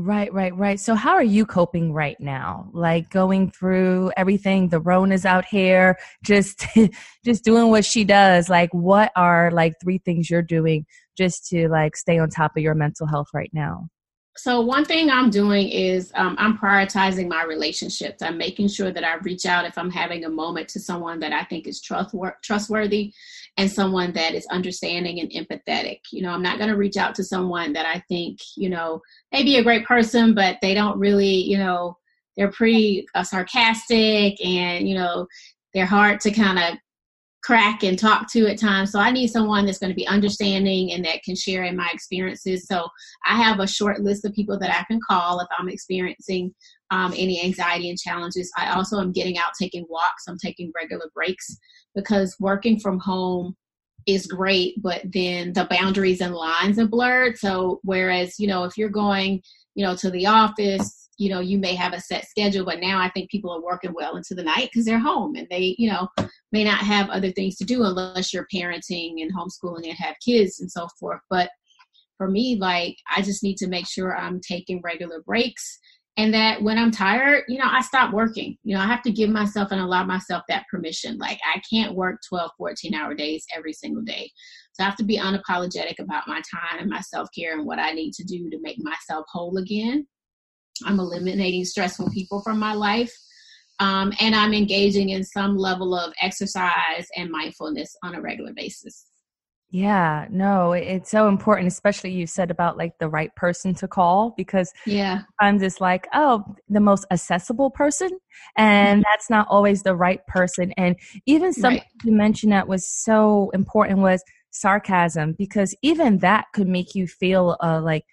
Right, 0.00 0.32
right, 0.32 0.56
right. 0.56 0.78
So, 0.78 0.94
how 0.94 1.14
are 1.14 1.24
you 1.24 1.44
coping 1.44 1.92
right 1.92 2.18
now? 2.20 2.70
Like 2.72 3.10
going 3.10 3.50
through 3.50 4.12
everything. 4.16 4.68
The 4.68 4.78
Roan 4.78 5.10
is 5.10 5.26
out 5.26 5.44
here, 5.44 5.98
just, 6.22 6.64
just 7.24 7.42
doing 7.42 7.70
what 7.70 7.84
she 7.84 8.04
does. 8.04 8.48
Like, 8.48 8.72
what 8.72 9.10
are 9.16 9.50
like 9.50 9.74
three 9.82 9.98
things 9.98 10.30
you're 10.30 10.40
doing 10.40 10.86
just 11.16 11.48
to 11.48 11.68
like 11.68 11.96
stay 11.96 12.16
on 12.18 12.30
top 12.30 12.56
of 12.56 12.62
your 12.62 12.76
mental 12.76 13.08
health 13.08 13.26
right 13.34 13.50
now? 13.52 13.88
So 14.36 14.60
one 14.60 14.84
thing 14.84 15.10
I'm 15.10 15.30
doing 15.30 15.68
is 15.68 16.12
um, 16.14 16.36
I'm 16.38 16.56
prioritizing 16.56 17.26
my 17.26 17.42
relationships. 17.42 18.22
I'm 18.22 18.38
making 18.38 18.68
sure 18.68 18.92
that 18.92 19.02
I 19.02 19.16
reach 19.16 19.46
out 19.46 19.64
if 19.64 19.76
I'm 19.76 19.90
having 19.90 20.26
a 20.26 20.30
moment 20.30 20.68
to 20.68 20.80
someone 20.80 21.18
that 21.18 21.32
I 21.32 21.42
think 21.42 21.66
is 21.66 21.80
trustworthy 21.80 23.12
and 23.58 23.70
someone 23.70 24.12
that 24.12 24.34
is 24.34 24.46
understanding 24.46 25.18
and 25.18 25.30
empathetic. 25.32 25.98
You 26.12 26.22
know, 26.22 26.30
I'm 26.30 26.42
not 26.42 26.58
going 26.58 26.70
to 26.70 26.76
reach 26.76 26.96
out 26.96 27.14
to 27.16 27.24
someone 27.24 27.72
that 27.72 27.84
I 27.84 28.02
think, 28.08 28.38
you 28.56 28.70
know, 28.70 29.02
may 29.32 29.42
be 29.42 29.56
a 29.56 29.64
great 29.64 29.84
person, 29.84 30.32
but 30.32 30.58
they 30.62 30.74
don't 30.74 30.98
really, 30.98 31.34
you 31.34 31.58
know, 31.58 31.98
they're 32.36 32.52
pretty 32.52 33.06
uh, 33.16 33.24
sarcastic 33.24 34.42
and, 34.44 34.88
you 34.88 34.94
know, 34.94 35.26
they're 35.74 35.86
hard 35.86 36.20
to 36.20 36.30
kind 36.30 36.58
of 36.58 36.78
crack 37.42 37.82
and 37.82 37.98
talk 37.98 38.30
to 38.30 38.46
at 38.46 38.58
times. 38.58 38.92
So 38.92 39.00
I 39.00 39.10
need 39.10 39.28
someone 39.28 39.66
that's 39.66 39.78
going 39.78 39.90
to 39.90 39.96
be 39.96 40.06
understanding 40.06 40.92
and 40.92 41.04
that 41.04 41.22
can 41.24 41.34
share 41.34 41.64
in 41.64 41.76
my 41.76 41.88
experiences. 41.92 42.66
So 42.66 42.86
I 43.26 43.42
have 43.42 43.58
a 43.58 43.66
short 43.66 44.00
list 44.00 44.24
of 44.24 44.34
people 44.34 44.58
that 44.60 44.70
I 44.70 44.84
can 44.84 45.00
call 45.08 45.40
if 45.40 45.48
I'm 45.58 45.68
experiencing 45.68 46.54
um, 46.90 47.12
any 47.16 47.42
anxiety 47.42 47.90
and 47.90 47.98
challenges. 47.98 48.52
I 48.56 48.72
also 48.72 49.00
am 49.00 49.12
getting 49.12 49.36
out 49.38 49.52
taking 49.58 49.84
walks. 49.88 50.24
I'm 50.28 50.38
taking 50.38 50.72
regular 50.76 51.10
breaks 51.14 51.58
because 52.00 52.36
working 52.40 52.78
from 52.78 52.98
home 52.98 53.56
is 54.06 54.26
great, 54.26 54.80
but 54.82 55.02
then 55.04 55.52
the 55.52 55.66
boundaries 55.70 56.20
and 56.20 56.34
lines 56.34 56.78
are 56.78 56.86
blurred. 56.86 57.36
So 57.38 57.80
whereas, 57.82 58.38
you 58.38 58.46
know, 58.46 58.64
if 58.64 58.78
you're 58.78 58.88
going, 58.88 59.42
you 59.74 59.84
know, 59.84 59.94
to 59.96 60.10
the 60.10 60.26
office 60.26 61.08
you 61.18 61.28
know 61.28 61.40
you 61.40 61.58
may 61.58 61.74
have 61.74 61.92
a 61.92 62.00
set 62.00 62.26
schedule 62.26 62.64
but 62.64 62.80
now 62.80 62.98
i 63.00 63.10
think 63.10 63.30
people 63.30 63.50
are 63.50 63.60
working 63.60 63.92
well 63.92 64.16
into 64.16 64.34
the 64.34 64.42
night 64.42 64.70
because 64.72 64.86
they're 64.86 64.98
home 64.98 65.34
and 65.34 65.46
they 65.50 65.74
you 65.76 65.90
know 65.90 66.08
may 66.52 66.64
not 66.64 66.78
have 66.78 67.10
other 67.10 67.30
things 67.32 67.56
to 67.56 67.64
do 67.64 67.82
unless 67.82 68.32
you're 68.32 68.46
parenting 68.54 69.20
and 69.20 69.34
homeschooling 69.34 69.84
and 69.84 69.98
have 69.98 70.14
kids 70.24 70.60
and 70.60 70.70
so 70.70 70.88
forth 70.98 71.20
but 71.28 71.50
for 72.16 72.30
me 72.30 72.56
like 72.56 72.96
i 73.14 73.20
just 73.20 73.42
need 73.42 73.56
to 73.56 73.66
make 73.66 73.86
sure 73.86 74.16
i'm 74.16 74.40
taking 74.40 74.80
regular 74.82 75.20
breaks 75.26 75.78
and 76.18 76.34
that 76.34 76.62
when 76.62 76.76
i'm 76.76 76.90
tired 76.90 77.44
you 77.48 77.58
know 77.58 77.68
i 77.68 77.80
stop 77.80 78.12
working 78.12 78.56
you 78.62 78.74
know 78.74 78.82
i 78.82 78.86
have 78.86 79.02
to 79.02 79.10
give 79.10 79.30
myself 79.30 79.72
and 79.72 79.80
allow 79.80 80.04
myself 80.04 80.42
that 80.48 80.66
permission 80.70 81.16
like 81.16 81.38
i 81.54 81.60
can't 81.70 81.94
work 81.94 82.20
12 82.28 82.50
14 82.58 82.94
hour 82.94 83.14
days 83.14 83.46
every 83.56 83.72
single 83.72 84.02
day 84.02 84.30
so 84.72 84.84
i 84.84 84.86
have 84.86 84.96
to 84.96 85.04
be 85.04 85.18
unapologetic 85.18 85.98
about 85.98 86.28
my 86.28 86.42
time 86.52 86.78
and 86.78 86.90
my 86.90 87.00
self-care 87.00 87.54
and 87.54 87.66
what 87.66 87.78
i 87.78 87.92
need 87.92 88.12
to 88.12 88.24
do 88.24 88.50
to 88.50 88.60
make 88.60 88.78
myself 88.82 89.24
whole 89.32 89.56
again 89.56 90.06
I'm 90.84 91.00
eliminating 91.00 91.64
stressful 91.64 92.10
people 92.10 92.40
from 92.42 92.58
my 92.58 92.74
life. 92.74 93.12
Um, 93.80 94.12
and 94.20 94.34
I'm 94.34 94.54
engaging 94.54 95.10
in 95.10 95.22
some 95.22 95.56
level 95.56 95.94
of 95.94 96.12
exercise 96.20 97.06
and 97.16 97.30
mindfulness 97.30 97.94
on 98.02 98.14
a 98.14 98.20
regular 98.20 98.52
basis. 98.52 99.06
Yeah, 99.70 100.26
no, 100.30 100.72
it's 100.72 101.10
so 101.10 101.28
important, 101.28 101.68
especially 101.68 102.10
you 102.12 102.26
said 102.26 102.50
about 102.50 102.78
like 102.78 102.98
the 102.98 103.08
right 103.08 103.34
person 103.36 103.74
to 103.74 103.88
call 103.88 104.32
because 104.34 104.72
yeah, 104.86 105.22
I'm 105.40 105.58
just 105.58 105.78
like, 105.78 106.08
oh, 106.14 106.42
the 106.70 106.80
most 106.80 107.04
accessible 107.10 107.70
person, 107.70 108.08
and 108.56 109.02
mm-hmm. 109.02 109.10
that's 109.10 109.28
not 109.28 109.46
always 109.50 109.82
the 109.82 109.94
right 109.94 110.26
person. 110.26 110.72
And 110.78 110.96
even 111.26 111.52
something 111.52 111.80
right. 111.80 112.04
you 112.04 112.12
mentioned 112.12 112.52
that 112.52 112.66
was 112.66 112.88
so 112.88 113.50
important 113.52 113.98
was 113.98 114.22
sarcasm 114.50 115.34
because 115.36 115.74
even 115.82 116.18
that 116.18 116.46
could 116.54 116.66
make 116.66 116.94
you 116.94 117.06
feel 117.06 117.58
uh, 117.62 117.82
like 117.82 118.04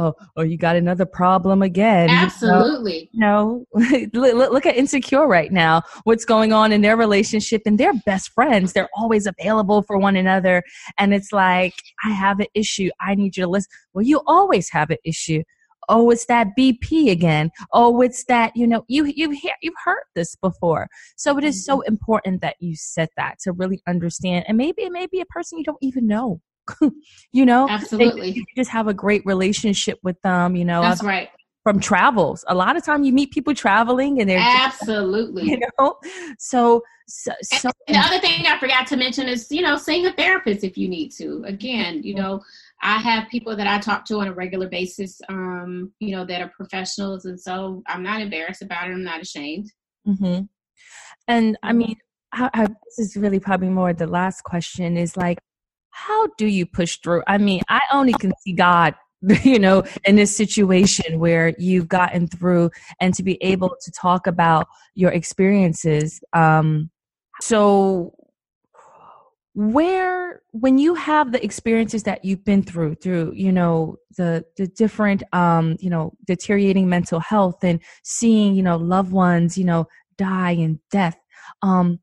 oh, 0.00 0.14
oh, 0.36 0.42
you 0.42 0.56
got 0.56 0.76
another 0.76 1.06
problem 1.06 1.62
again. 1.62 2.08
Absolutely. 2.10 3.10
You 3.12 3.20
know, 3.20 3.64
look, 4.12 4.52
look 4.52 4.66
at 4.66 4.76
Insecure 4.76 5.26
right 5.26 5.52
now. 5.52 5.82
What's 6.04 6.24
going 6.24 6.52
on 6.52 6.72
in 6.72 6.80
their 6.80 6.96
relationship 6.96 7.62
and 7.66 7.78
they're 7.78 7.94
best 8.06 8.32
friends. 8.32 8.72
They're 8.72 8.88
always 8.96 9.26
available 9.26 9.82
for 9.82 9.98
one 9.98 10.16
another. 10.16 10.62
And 10.98 11.12
it's 11.12 11.32
like, 11.32 11.74
I 12.04 12.10
have 12.10 12.40
an 12.40 12.46
issue. 12.54 12.90
I 13.00 13.14
need 13.14 13.36
you 13.36 13.44
to 13.44 13.50
listen. 13.50 13.70
Well, 13.92 14.04
you 14.04 14.22
always 14.26 14.70
have 14.70 14.90
an 14.90 14.98
issue. 15.04 15.42
Oh, 15.88 16.10
it's 16.10 16.26
that 16.26 16.48
BP 16.56 17.10
again. 17.10 17.50
Oh, 17.72 18.00
it's 18.00 18.24
that, 18.26 18.52
you 18.54 18.66
know, 18.66 18.84
you, 18.86 19.06
you've, 19.06 19.36
you've 19.60 19.74
heard 19.84 20.04
this 20.14 20.36
before. 20.36 20.88
So 21.16 21.36
it 21.36 21.44
is 21.44 21.64
so 21.64 21.78
mm-hmm. 21.78 21.92
important 21.92 22.42
that 22.42 22.56
you 22.60 22.76
set 22.76 23.10
that 23.16 23.40
to 23.40 23.52
really 23.52 23.82
understand. 23.88 24.44
And 24.46 24.56
maybe 24.56 24.82
it 24.82 24.92
may 24.92 25.06
be 25.06 25.20
a 25.20 25.26
person 25.26 25.58
you 25.58 25.64
don't 25.64 25.78
even 25.82 26.06
know 26.06 26.40
you 27.32 27.46
know 27.46 27.68
absolutely. 27.68 28.30
you 28.32 28.44
just 28.56 28.70
have 28.70 28.88
a 28.88 28.94
great 28.94 29.22
relationship 29.24 29.98
with 30.02 30.20
them 30.22 30.56
you 30.56 30.64
know 30.64 30.82
that's 30.82 31.02
right. 31.02 31.28
from 31.62 31.78
travels. 31.80 32.44
A 32.48 32.54
lot 32.54 32.76
of 32.76 32.84
time 32.84 33.04
you 33.04 33.12
meet 33.12 33.30
people 33.30 33.54
traveling 33.54 34.20
and 34.20 34.30
they're 34.30 34.38
absolutely. 34.38 35.42
just, 35.42 35.52
you 35.60 35.68
know? 35.78 35.96
So 36.38 36.82
so, 37.06 37.32
so 37.42 37.70
and 37.88 37.96
the 37.96 38.00
other 38.00 38.20
thing 38.20 38.46
i 38.46 38.56
forgot 38.58 38.86
to 38.86 38.96
mention 38.96 39.26
is 39.26 39.50
you 39.50 39.62
know 39.62 39.76
seeing 39.76 40.06
a 40.06 40.12
therapist 40.12 40.62
if 40.62 40.78
you 40.78 40.88
need 40.88 41.10
to. 41.10 41.42
Again 41.46 42.02
you 42.04 42.14
know 42.14 42.40
i 42.82 42.98
have 42.98 43.28
people 43.28 43.56
that 43.56 43.66
i 43.66 43.78
talk 43.78 44.04
to 44.06 44.20
on 44.20 44.28
a 44.28 44.32
regular 44.32 44.68
basis 44.68 45.20
um 45.28 45.92
you 45.98 46.14
know 46.14 46.24
that 46.24 46.40
are 46.40 46.52
professionals 46.56 47.24
and 47.24 47.38
so 47.40 47.82
i'm 47.88 48.02
not 48.02 48.20
embarrassed 48.20 48.62
about 48.62 48.88
it. 48.88 48.92
I'm 48.92 49.02
not 49.02 49.20
ashamed. 49.20 49.70
Mm-hmm. 50.06 50.44
and 51.28 51.58
i 51.62 51.70
mm-hmm. 51.70 51.78
mean 51.78 51.96
how, 52.32 52.48
how, 52.54 52.66
this 52.66 52.98
is 52.98 53.16
really 53.16 53.40
probably 53.40 53.68
more 53.68 53.92
the 53.92 54.06
last 54.06 54.42
question 54.42 54.96
is 54.96 55.16
like 55.16 55.38
how 56.06 56.28
do 56.38 56.46
you 56.46 56.66
push 56.66 56.96
through? 56.98 57.22
I 57.26 57.38
mean, 57.38 57.60
I 57.68 57.80
only 57.92 58.12
can 58.14 58.32
see 58.42 58.52
God, 58.52 58.94
you 59.42 59.58
know, 59.58 59.84
in 60.04 60.16
this 60.16 60.34
situation 60.34 61.18
where 61.18 61.54
you've 61.58 61.88
gotten 61.88 62.26
through 62.26 62.70
and 63.00 63.12
to 63.14 63.22
be 63.22 63.42
able 63.42 63.76
to 63.82 63.90
talk 63.90 64.26
about 64.26 64.66
your 64.94 65.10
experiences. 65.10 66.20
Um, 66.32 66.90
so, 67.40 68.14
where 69.54 70.42
when 70.52 70.78
you 70.78 70.94
have 70.94 71.32
the 71.32 71.44
experiences 71.44 72.04
that 72.04 72.24
you've 72.24 72.44
been 72.44 72.62
through 72.62 72.94
through 72.94 73.32
you 73.34 73.50
know 73.50 73.96
the 74.16 74.44
the 74.56 74.68
different 74.68 75.24
um 75.32 75.76
you 75.80 75.90
know 75.90 76.12
deteriorating 76.24 76.88
mental 76.88 77.18
health 77.18 77.64
and 77.64 77.80
seeing 78.04 78.54
you 78.54 78.62
know 78.62 78.76
loved 78.76 79.10
ones 79.10 79.58
you 79.58 79.64
know 79.64 79.88
die 80.16 80.52
and 80.52 80.78
death 80.92 81.18
um 81.62 81.98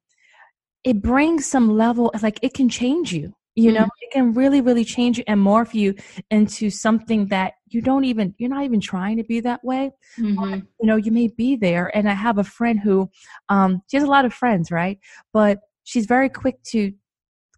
it 0.84 1.02
brings 1.02 1.46
some 1.46 1.78
level 1.78 2.12
like 2.22 2.38
it 2.42 2.54
can 2.54 2.68
change 2.68 3.14
you 3.14 3.34
you 3.58 3.72
know 3.72 3.82
mm-hmm. 3.82 4.02
it 4.02 4.12
can 4.12 4.34
really 4.34 4.62
really 4.62 4.86
change 4.86 5.18
you 5.18 5.24
and 5.28 5.42
morph 5.42 5.74
you 5.74 5.96
into 6.30 6.70
something 6.70 7.28
that 7.28 7.54
you 7.68 7.82
don't 7.82 8.06
even 8.06 8.34
you're 8.38 8.50
not 8.50 8.64
even 8.64 8.80
trying 8.80 9.18
to 9.18 9.24
be 9.24 9.40
that 9.40 9.64
way 9.64 9.92
mm-hmm. 10.18 10.60
you 10.80 10.88
know 10.88 10.96
you 10.96 11.12
may 11.12 11.28
be 11.28 11.56
there 11.56 11.96
and 11.98 12.10
i 12.10 12.14
have 12.14 12.38
a 12.38 12.44
friend 12.44 12.80
who 12.80 13.10
um 13.50 13.82
she 13.90 13.98
has 13.98 14.04
a 14.04 14.10
lot 14.10 14.26
of 14.26 14.34
friends 14.34 14.72
right 14.72 15.00
but 15.34 15.60
she's 15.84 16.06
very 16.06 16.30
quick 16.30 16.62
to 16.64 16.94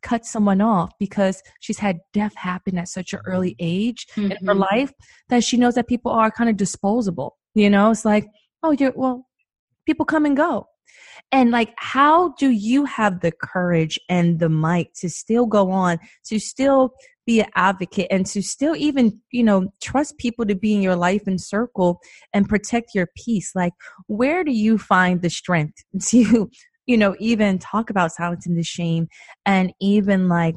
cut 0.02 0.26
someone 0.26 0.62
off 0.62 0.92
because 0.98 1.44
she's 1.60 1.80
had 1.80 2.00
death 2.14 2.34
happen 2.36 2.78
at 2.78 2.88
such 2.88 3.12
an 3.12 3.20
early 3.26 3.56
age 3.60 4.08
mm-hmm. 4.12 4.32
in 4.32 4.38
her 4.46 4.54
mm-hmm. 4.54 4.62
life 4.62 4.94
that 5.28 5.44
she 5.44 5.58
knows 5.58 5.76
that 5.76 5.88
people 5.88 6.12
are 6.12 6.32
kind 6.32 6.50
of 6.50 6.56
disposable 6.56 7.38
you 7.54 7.70
know 7.70 7.92
it's 7.92 8.06
like 8.06 8.26
oh 8.64 8.72
you're 8.72 8.94
well 8.96 9.28
people 9.86 10.06
come 10.06 10.26
and 10.26 10.38
go 10.38 10.66
and 11.32 11.52
like, 11.52 11.74
how 11.78 12.30
do 12.40 12.50
you 12.50 12.86
have 12.86 13.20
the 13.20 13.32
courage 13.32 14.00
and 14.10 14.40
the 14.40 14.50
might 14.50 14.94
to 14.96 15.10
still 15.10 15.46
go 15.46 15.70
on, 15.72 16.00
to 16.26 16.40
still 16.40 16.94
be 17.26 17.42
an 17.42 17.50
advocate 17.56 18.08
and 18.10 18.26
to 18.26 18.42
still 18.42 18.76
even, 18.76 19.22
you 19.32 19.44
know, 19.44 19.72
trust 19.82 20.18
people 20.18 20.46
to 20.46 20.56
be 20.56 20.74
in 20.74 20.82
your 20.82 20.96
life 20.96 21.28
and 21.28 21.40
circle 21.40 22.00
and 22.34 22.50
protect 22.50 22.96
your 22.96 23.08
peace? 23.16 23.52
Like, 23.54 23.74
where 24.08 24.44
do 24.44 24.52
you 24.52 24.78
find 24.78 25.22
the 25.22 25.30
strength 25.30 25.84
to, 26.08 26.50
you 26.88 26.98
know, 26.98 27.16
even 27.20 27.60
talk 27.60 27.90
about 27.92 28.12
silence 28.12 28.48
and 28.48 28.58
the 28.58 28.64
shame 28.64 29.08
and 29.46 29.72
even 29.80 30.28
like 30.28 30.56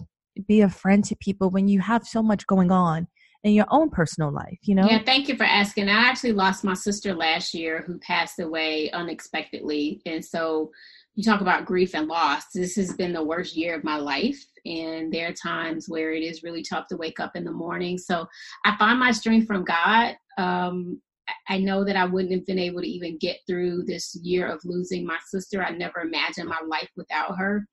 be 0.48 0.62
a 0.62 0.70
friend 0.70 1.04
to 1.04 1.16
people 1.16 1.50
when 1.50 1.68
you 1.68 1.80
have 1.80 2.06
so 2.06 2.22
much 2.22 2.46
going 2.46 2.70
on? 2.70 3.08
In 3.44 3.54
your 3.54 3.66
own 3.70 3.90
personal 3.90 4.30
life, 4.30 4.58
you 4.62 4.74
know? 4.74 4.86
Yeah, 4.88 5.02
thank 5.04 5.28
you 5.28 5.36
for 5.36 5.44
asking. 5.44 5.88
I 5.88 6.08
actually 6.08 6.32
lost 6.32 6.64
my 6.64 6.74
sister 6.74 7.14
last 7.14 7.54
year 7.54 7.82
who 7.86 7.98
passed 7.98 8.38
away 8.38 8.90
unexpectedly. 8.92 10.00
And 10.06 10.24
so 10.24 10.70
you 11.14 11.24
talk 11.24 11.40
about 11.40 11.64
grief 11.64 11.94
and 11.94 12.06
loss. 12.06 12.44
This 12.54 12.76
has 12.76 12.92
been 12.94 13.12
the 13.12 13.24
worst 13.24 13.56
year 13.56 13.74
of 13.74 13.84
my 13.84 13.96
life. 13.96 14.42
And 14.64 15.12
there 15.12 15.28
are 15.28 15.32
times 15.32 15.88
where 15.88 16.12
it 16.12 16.22
is 16.22 16.44
really 16.44 16.62
tough 16.62 16.86
to 16.88 16.96
wake 16.96 17.18
up 17.18 17.32
in 17.34 17.44
the 17.44 17.52
morning. 17.52 17.98
So 17.98 18.26
I 18.64 18.76
find 18.76 18.98
my 18.98 19.10
strength 19.10 19.46
from 19.48 19.64
God. 19.64 20.14
Um, 20.38 21.00
I 21.48 21.58
know 21.58 21.84
that 21.84 21.96
I 21.96 22.04
wouldn't 22.04 22.32
have 22.32 22.46
been 22.46 22.58
able 22.58 22.80
to 22.80 22.88
even 22.88 23.18
get 23.18 23.38
through 23.46 23.84
this 23.84 24.16
year 24.22 24.46
of 24.46 24.60
losing 24.64 25.04
my 25.04 25.18
sister. 25.26 25.62
I 25.62 25.70
never 25.70 26.00
imagined 26.00 26.48
my 26.48 26.60
life 26.66 26.90
without 26.96 27.36
her. 27.38 27.66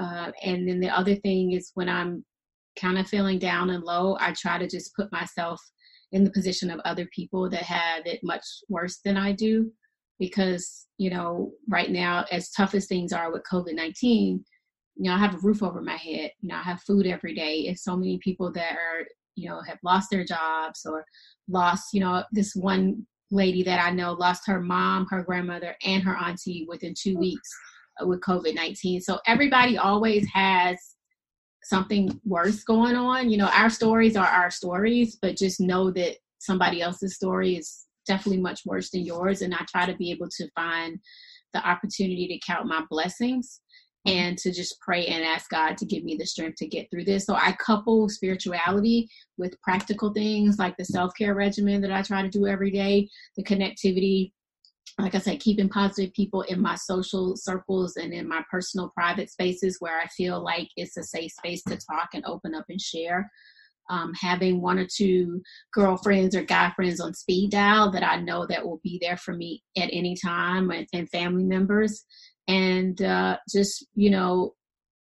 Uh, 0.00 0.32
and 0.42 0.68
then 0.68 0.80
the 0.80 0.88
other 0.88 1.14
thing 1.16 1.52
is 1.52 1.70
when 1.74 1.88
I'm 1.88 2.24
kind 2.78 2.98
of 2.98 3.08
feeling 3.08 3.38
down 3.38 3.70
and 3.70 3.84
low, 3.84 4.16
I 4.20 4.32
try 4.32 4.58
to 4.58 4.68
just 4.68 4.94
put 4.94 5.10
myself 5.12 5.60
in 6.12 6.24
the 6.24 6.30
position 6.30 6.70
of 6.70 6.80
other 6.80 7.06
people 7.14 7.50
that 7.50 7.62
have 7.62 8.06
it 8.06 8.20
much 8.22 8.44
worse 8.68 9.00
than 9.04 9.16
I 9.16 9.32
do. 9.32 9.70
Because, 10.18 10.86
you 10.96 11.10
know, 11.10 11.52
right 11.68 11.90
now, 11.90 12.24
as 12.32 12.50
tough 12.50 12.74
as 12.74 12.86
things 12.86 13.12
are 13.12 13.30
with 13.32 13.44
COVID 13.50 13.74
19, 13.74 14.44
you 14.96 15.04
know, 15.04 15.14
I 15.14 15.18
have 15.18 15.34
a 15.34 15.38
roof 15.38 15.62
over 15.62 15.80
my 15.80 15.96
head. 15.96 16.32
You 16.40 16.48
know, 16.48 16.56
I 16.56 16.62
have 16.62 16.82
food 16.82 17.06
every 17.06 17.34
day. 17.34 17.60
It's 17.60 17.84
so 17.84 17.96
many 17.96 18.18
people 18.18 18.52
that 18.52 18.72
are, 18.72 19.06
you 19.36 19.48
know, 19.48 19.60
have 19.62 19.78
lost 19.84 20.08
their 20.10 20.24
jobs 20.24 20.84
or 20.84 21.04
lost, 21.48 21.90
you 21.92 22.00
know, 22.00 22.24
this 22.32 22.54
one 22.56 23.06
lady 23.30 23.62
that 23.62 23.80
I 23.80 23.90
know 23.90 24.12
lost 24.14 24.46
her 24.46 24.60
mom, 24.60 25.06
her 25.10 25.22
grandmother, 25.22 25.76
and 25.84 26.02
her 26.02 26.16
auntie 26.16 26.66
within 26.68 26.94
two 26.98 27.16
weeks 27.16 27.48
uh, 28.02 28.06
with 28.06 28.20
COVID 28.20 28.54
19. 28.54 29.00
So 29.00 29.20
everybody 29.26 29.78
always 29.78 30.26
has 30.32 30.76
something 31.68 32.18
worse 32.24 32.64
going 32.64 32.96
on. 32.96 33.30
You 33.30 33.36
know, 33.36 33.50
our 33.52 33.68
stories 33.68 34.16
are 34.16 34.26
our 34.26 34.50
stories, 34.50 35.18
but 35.20 35.36
just 35.36 35.60
know 35.60 35.90
that 35.90 36.16
somebody 36.38 36.80
else's 36.80 37.16
story 37.16 37.56
is 37.56 37.84
definitely 38.06 38.40
much 38.40 38.62
worse 38.64 38.90
than 38.90 39.04
yours. 39.04 39.42
And 39.42 39.54
I 39.54 39.64
try 39.68 39.84
to 39.84 39.96
be 39.96 40.10
able 40.10 40.28
to 40.30 40.48
find 40.54 40.98
the 41.52 41.66
opportunity 41.66 42.26
to 42.28 42.52
count 42.52 42.66
my 42.66 42.84
blessings 42.88 43.60
mm-hmm. 44.06 44.18
and 44.18 44.38
to 44.38 44.50
just 44.50 44.80
pray 44.80 45.06
and 45.06 45.22
ask 45.22 45.50
God 45.50 45.76
to 45.76 45.84
give 45.84 46.04
me 46.04 46.16
the 46.16 46.24
strength 46.24 46.56
to 46.58 46.66
get 46.66 46.90
through 46.90 47.04
this. 47.04 47.26
So 47.26 47.34
I 47.34 47.52
couple 47.52 48.08
spirituality 48.08 49.08
with 49.36 49.60
practical 49.60 50.12
things 50.14 50.58
like 50.58 50.74
the 50.78 50.86
self 50.86 51.12
care 51.18 51.34
regimen 51.34 51.82
that 51.82 51.92
I 51.92 52.00
try 52.00 52.22
to 52.22 52.30
do 52.30 52.46
every 52.46 52.70
day, 52.70 53.08
the 53.36 53.44
connectivity 53.44 54.32
like 54.98 55.14
I 55.14 55.18
said, 55.18 55.40
keeping 55.40 55.68
positive 55.68 56.12
people 56.12 56.42
in 56.42 56.60
my 56.60 56.74
social 56.74 57.36
circles 57.36 57.96
and 57.96 58.12
in 58.12 58.28
my 58.28 58.42
personal 58.50 58.90
private 58.90 59.30
spaces 59.30 59.76
where 59.78 59.98
I 59.98 60.06
feel 60.08 60.42
like 60.42 60.68
it's 60.76 60.96
a 60.96 61.04
safe 61.04 61.32
space 61.32 61.62
to 61.64 61.76
talk 61.76 62.10
and 62.14 62.24
open 62.26 62.54
up 62.54 62.64
and 62.68 62.80
share. 62.80 63.30
Um, 63.90 64.12
having 64.20 64.60
one 64.60 64.78
or 64.78 64.86
two 64.86 65.40
girlfriends 65.72 66.36
or 66.36 66.42
guy 66.42 66.70
friends 66.76 67.00
on 67.00 67.14
speed 67.14 67.52
dial 67.52 67.90
that 67.92 68.02
I 68.02 68.20
know 68.20 68.44
that 68.46 68.66
will 68.66 68.80
be 68.84 68.98
there 69.00 69.16
for 69.16 69.32
me 69.32 69.62
at 69.78 69.88
any 69.92 70.14
time 70.14 70.70
and, 70.70 70.86
and 70.92 71.08
family 71.08 71.44
members. 71.44 72.04
And 72.48 73.00
uh, 73.00 73.38
just, 73.50 73.86
you 73.94 74.10
know, 74.10 74.54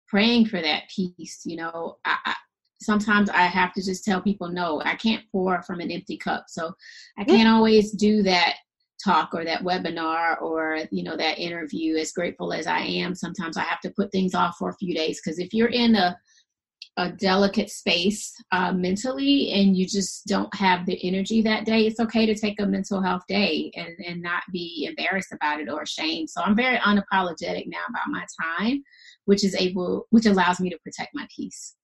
praying 0.08 0.48
for 0.48 0.60
that 0.60 0.84
peace. 0.96 1.42
You 1.46 1.58
know, 1.58 1.98
I, 2.04 2.18
I, 2.26 2.36
sometimes 2.82 3.30
I 3.30 3.42
have 3.44 3.74
to 3.74 3.84
just 3.84 4.04
tell 4.06 4.22
people, 4.22 4.50
no, 4.50 4.82
I 4.84 4.96
can't 4.96 5.24
pour 5.32 5.62
from 5.64 5.80
an 5.80 5.92
empty 5.92 6.18
cup. 6.18 6.46
So 6.48 6.74
I 7.18 7.26
can't 7.26 7.48
always 7.48 7.92
do 7.92 8.24
that 8.24 8.56
talk 9.04 9.30
or 9.34 9.44
that 9.44 9.64
webinar 9.64 10.42
or 10.42 10.80
you 10.92 11.04
know 11.04 11.18
that 11.18 11.40
interview 11.40 11.96
as 11.96 12.12
grateful 12.12 12.54
as 12.54 12.68
i 12.68 12.80
am 12.80 13.14
sometimes 13.14 13.58
i 13.58 13.64
have 13.64 13.80
to 13.82 13.92
put 13.92 14.12
things 14.12 14.34
off 14.34 14.56
for 14.58 14.70
a 14.70 14.76
few 14.76 14.94
days 14.94 15.20
because 15.24 15.40
if 15.40 15.54
you're 15.54 15.70
in 15.70 15.96
a 15.96 16.18
a 16.98 17.12
delicate 17.12 17.72
space 17.72 18.32
uh, 18.52 18.72
mentally 18.72 19.52
and 19.52 19.76
you 19.76 19.84
just 19.84 20.28
don't 20.28 20.54
have 20.54 20.86
the 20.86 21.04
energy 21.04 21.42
that 21.42 21.66
day 21.66 21.88
it's 21.88 22.00
okay 22.00 22.28
to 22.28 22.36
take 22.36 22.60
a 22.60 22.66
mental 22.66 23.02
health 23.02 23.24
day 23.28 23.72
and, 23.76 23.96
and 24.06 24.22
not 24.22 24.44
be 24.52 24.86
embarrassed 24.88 25.34
about 25.34 25.60
it 25.60 25.70
or 25.70 25.82
ashamed. 25.82 26.30
So 26.30 26.42
i'm 26.42 26.56
very 26.56 26.78
unapologetic 26.78 27.66
now 27.66 27.80
about 27.90 28.10
my 28.10 28.24
time 28.40 28.84
which 29.26 29.44
is 29.44 29.56
able 29.56 30.06
which 30.12 30.28
allows 30.28 30.60
me 30.60 30.70
to 30.70 30.78
protect 30.84 31.16
my 31.16 31.28
peace. 31.36 31.76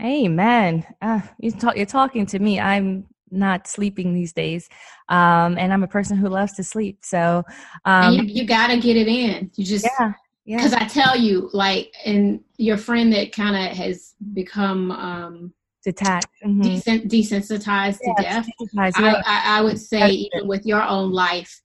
Amen. 0.00 0.84
Uh, 1.00 1.22
you 1.40 1.50
talk, 1.52 1.76
you're 1.76 1.86
talking 1.86 2.26
to 2.26 2.38
me. 2.38 2.60
I'm 2.60 3.06
not 3.30 3.66
sleeping 3.66 4.14
these 4.14 4.32
days 4.32 4.68
um, 5.08 5.58
and 5.58 5.72
i'm 5.72 5.82
a 5.82 5.88
person 5.88 6.16
who 6.16 6.28
loves 6.28 6.52
to 6.52 6.64
sleep 6.64 6.98
so 7.02 7.42
um, 7.84 8.14
you, 8.14 8.22
you, 8.22 8.44
gotta 8.44 8.78
get 8.78 8.96
it 8.96 9.08
in 9.08 9.50
you 9.56 9.64
just 9.64 9.86
yeah 9.98 10.12
because 10.46 10.72
I 10.72 10.84
tell 10.84 11.16
you, 11.16 11.50
like, 11.52 11.92
and 12.04 12.40
your 12.56 12.76
friend 12.76 13.12
that 13.12 13.32
kind 13.32 13.56
of 13.56 13.76
has 13.76 14.14
become 14.32 14.92
um, 14.92 15.52
detached, 15.82 16.28
mm-hmm. 16.44 17.06
desensitized 17.08 17.98
to 17.98 18.14
death. 18.22 18.46
I, 18.78 18.92
I, 18.96 19.58
I, 19.58 19.60
would 19.62 19.80
say, 19.80 19.98
That's 19.98 20.12
even 20.12 20.38
it. 20.40 20.46
with 20.46 20.64
your 20.64 20.82
own 20.82 21.10
life, 21.10 21.60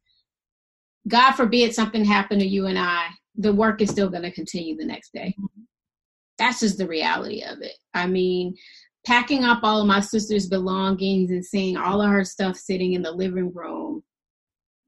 God 1.08 1.34
forbid 1.34 1.76
something 1.76 2.04
happened 2.04 2.42
to 2.42 2.48
you 2.48 2.66
and 2.66 2.80
I, 2.80 3.08
the 3.36 3.54
work 3.54 3.82
is 3.82 3.90
still 3.92 4.10
going 4.10 4.24
to 4.24 4.32
continue 4.32 4.76
the 4.76 4.86
next 4.86 5.14
day. 5.14 5.36
Mm-hmm. 5.40 5.62
That's 6.40 6.62
just 6.62 6.80
the 6.80 6.88
reality 6.88 7.44
of 7.44 7.62
it. 7.62 7.76
I 7.94 8.08
mean, 8.08 8.56
packing 9.06 9.44
up 9.44 9.60
all 9.64 9.82
of 9.82 9.88
my 9.88 10.00
sister's 10.00 10.48
belongings 10.48 11.32
and 11.32 11.44
seeing 11.44 11.78
all 11.78 12.02
of 12.02 12.10
her 12.10 12.24
stuff 12.24 12.56
sitting 12.56 12.94
in 12.94 13.02
the 13.02 13.12
living 13.12 13.52
room 13.54 14.04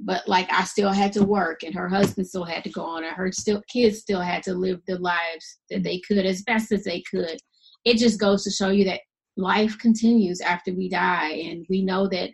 but 0.06 0.28
like 0.28 0.52
I 0.52 0.64
still 0.64 0.92
had 0.92 1.14
to 1.14 1.24
work 1.24 1.64
and 1.64 1.74
her 1.74 1.88
husband 1.88 2.28
still 2.28 2.44
had 2.44 2.64
to 2.66 2.70
go 2.70 2.84
on 2.84 3.04
and 3.04 3.16
her 3.16 3.32
still 3.32 3.62
kids 3.72 4.00
still 4.00 4.22
had 4.22 4.44
to 4.44 4.54
live 4.54 4.82
the 4.86 4.98
lives 5.00 5.60
that 5.70 5.84
they 5.84 6.00
could 6.00 6.26
as 6.26 6.42
best 6.44 6.72
as 6.72 6.84
they 6.84 7.02
could. 7.10 7.38
It 7.86 7.98
just 7.98 8.20
goes 8.20 8.44
to 8.44 8.52
show 8.52 8.70
you 8.70 8.86
that 8.86 9.02
life 9.38 9.78
continues 9.78 10.42
after 10.42 10.74
we 10.74 10.90
die 10.90 11.32
and 11.32 11.66
we 11.70 11.84
know 11.84 12.08
that 12.10 12.32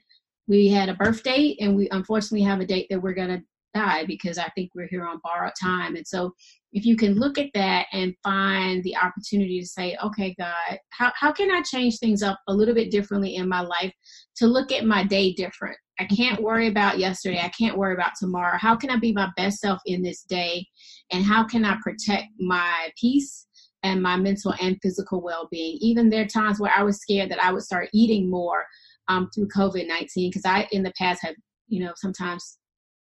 we 0.48 0.68
had 0.68 0.90
a 0.90 0.96
birth 0.96 1.22
date 1.22 1.58
and 1.62 1.76
we 1.76 1.88
unfortunately 1.92 2.42
have 2.42 2.60
a 2.60 2.66
date 2.66 2.88
that 2.90 3.02
we're 3.02 3.14
going 3.14 3.30
to 3.30 3.44
die 3.74 4.06
because 4.06 4.38
I 4.38 4.50
think 4.50 4.72
we're 4.74 4.88
here 4.88 5.06
on 5.06 5.20
borrowed 5.24 5.54
time. 5.62 5.96
And 5.96 6.08
so 6.08 6.34
if 6.72 6.86
you 6.86 6.96
can 6.96 7.16
look 7.16 7.38
at 7.38 7.50
that 7.54 7.88
and 7.94 8.14
find 8.24 8.84
the 8.84 8.96
opportunity 8.96 9.60
to 9.60 9.66
say, 9.66 9.98
okay, 10.04 10.36
God, 10.38 10.78
how, 10.90 11.12
how 11.16 11.32
can 11.32 11.52
I 11.52 11.62
change 11.62 11.98
things 11.98 12.22
up 12.22 12.40
a 12.48 12.54
little 12.54 12.76
bit 12.76 12.92
differently 12.92 13.36
in 13.36 13.50
my 13.50 13.62
life 13.62 13.94
to 14.38 14.48
look 14.48 14.72
at 14.72 14.86
my 14.86 15.04
day 15.04 15.34
different? 15.34 15.78
I 16.00 16.06
can't 16.06 16.42
worry 16.42 16.68
about 16.68 17.00
yesterday. 17.00 17.42
I 17.44 17.50
can't 17.50 17.78
worry 17.78 17.94
about 17.94 18.14
tomorrow. 18.18 18.58
How 18.58 18.76
can 18.76 18.90
I 18.90 18.98
be 18.98 19.12
my 19.12 19.30
best 19.36 19.60
self 19.60 19.80
in 19.86 20.02
this 20.02 20.24
day? 20.24 20.66
And 21.12 21.26
how 21.26 21.46
can 21.46 21.66
I 21.66 21.78
protect 21.84 22.28
my 22.40 22.90
peace 23.00 23.48
and 23.84 24.02
my 24.02 24.16
mental 24.16 24.54
and 24.62 24.78
physical 24.82 25.22
well 25.22 25.48
being? 25.52 25.78
Even 25.82 26.10
there 26.10 26.24
are 26.24 26.28
times 26.28 26.60
where 26.60 26.72
I 26.76 26.84
was 26.84 27.02
scared 27.02 27.30
that 27.32 27.44
I 27.44 27.52
would 27.52 27.64
start 27.64 27.90
eating 27.94 28.30
more 28.30 28.66
um, 29.10 29.30
through 29.36 29.50
COVID 29.50 29.88
19 29.88 30.30
because 30.30 30.46
I, 30.46 30.68
in 30.72 30.84
the 30.84 30.94
past, 30.98 31.22
have, 31.24 31.36
you 31.68 31.84
know, 31.84 31.92
sometimes 31.98 32.60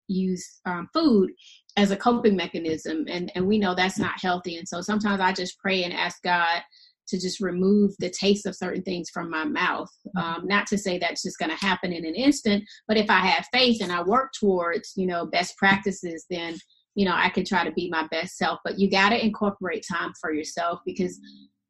used 0.08 0.46
um, 0.66 0.88
food 0.92 1.30
as 1.76 1.90
a 1.90 1.96
coping 1.96 2.36
mechanism. 2.36 3.04
And, 3.08 3.30
and 3.34 3.46
we 3.46 3.58
know 3.58 3.74
that's 3.74 3.98
not 3.98 4.20
healthy. 4.20 4.56
And 4.56 4.66
so 4.68 4.80
sometimes 4.80 5.20
I 5.20 5.32
just 5.32 5.58
pray 5.58 5.84
and 5.84 5.92
ask 5.92 6.22
God 6.22 6.62
to 7.08 7.20
just 7.20 7.40
remove 7.40 7.92
the 7.98 8.10
taste 8.10 8.46
of 8.46 8.56
certain 8.56 8.82
things 8.82 9.10
from 9.10 9.30
my 9.30 9.44
mouth. 9.44 9.88
Mm-hmm. 10.08 10.18
Um, 10.18 10.46
not 10.46 10.66
to 10.68 10.78
say 10.78 10.98
that's 10.98 11.22
just 11.22 11.38
going 11.38 11.50
to 11.50 11.64
happen 11.64 11.92
in 11.92 12.04
an 12.04 12.14
instant, 12.14 12.64
but 12.88 12.96
if 12.96 13.08
I 13.10 13.20
have 13.20 13.46
faith 13.52 13.82
and 13.82 13.92
I 13.92 14.02
work 14.02 14.32
towards, 14.38 14.92
you 14.96 15.06
know, 15.06 15.26
best 15.26 15.56
practices, 15.56 16.26
then, 16.30 16.56
you 16.94 17.04
know, 17.04 17.14
I 17.14 17.28
can 17.28 17.44
try 17.44 17.64
to 17.64 17.72
be 17.72 17.88
my 17.90 18.06
best 18.08 18.36
self. 18.36 18.58
But 18.64 18.78
you 18.78 18.90
got 18.90 19.10
to 19.10 19.24
incorporate 19.24 19.84
time 19.90 20.12
for 20.20 20.32
yourself 20.32 20.80
because 20.84 21.18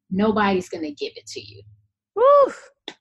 nobody's 0.09 0.69
going 0.69 0.83
to 0.83 0.91
give 0.91 1.13
it 1.15 1.27
to 1.27 1.39
you. 1.39 1.61
Woo! 2.15 2.53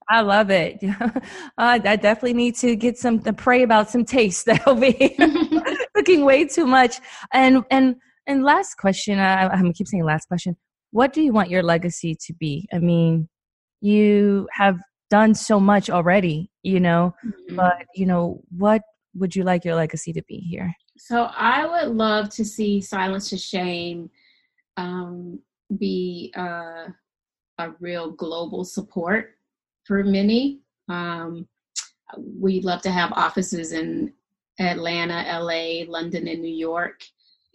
I 0.08 0.20
love 0.20 0.50
it. 0.50 0.78
uh, 1.02 1.20
I 1.58 1.78
definitely 1.78 2.34
need 2.34 2.56
to 2.56 2.76
get 2.76 2.98
some 2.98 3.20
to 3.20 3.32
pray 3.32 3.62
about 3.62 3.90
some 3.90 4.04
taste. 4.04 4.46
That'll 4.46 4.74
be 4.74 5.16
cooking 5.94 6.24
way 6.24 6.44
too 6.46 6.66
much. 6.66 7.00
And 7.32 7.64
and 7.70 7.96
and 8.26 8.44
last 8.44 8.76
question. 8.76 9.18
I, 9.18 9.48
I'm 9.48 9.72
keep 9.72 9.88
saying 9.88 10.04
last 10.04 10.26
question 10.26 10.56
what 10.90 11.12
do 11.12 11.22
you 11.22 11.32
want 11.32 11.50
your 11.50 11.62
legacy 11.62 12.16
to 12.26 12.32
be? 12.32 12.66
I 12.72 12.78
mean, 12.78 13.28
you 13.80 14.48
have 14.52 14.78
done 15.10 15.34
so 15.34 15.60
much 15.60 15.90
already, 15.90 16.50
you 16.62 16.80
know, 16.80 17.14
mm-hmm. 17.24 17.56
but 17.56 17.84
you 17.94 18.06
know, 18.06 18.40
what 18.56 18.82
would 19.14 19.36
you 19.36 19.44
like 19.44 19.64
your 19.64 19.74
legacy 19.74 20.12
to 20.12 20.22
be 20.26 20.38
here? 20.38 20.74
So 20.96 21.28
I 21.36 21.66
would 21.66 21.94
love 21.94 22.30
to 22.30 22.44
see 22.44 22.80
Silence 22.80 23.30
the 23.30 23.36
Shame 23.36 24.10
um, 24.76 25.40
be 25.78 26.32
uh, 26.36 26.86
a 27.58 27.70
real 27.78 28.12
global 28.12 28.64
support 28.64 29.35
for 29.86 30.04
many. 30.04 30.60
Um, 30.88 31.46
we'd 32.16 32.64
love 32.64 32.82
to 32.82 32.90
have 32.90 33.12
offices 33.12 33.72
in 33.72 34.12
Atlanta, 34.58 35.24
LA, 35.40 35.90
London, 35.90 36.28
and 36.28 36.40
New 36.40 36.54
York 36.54 37.02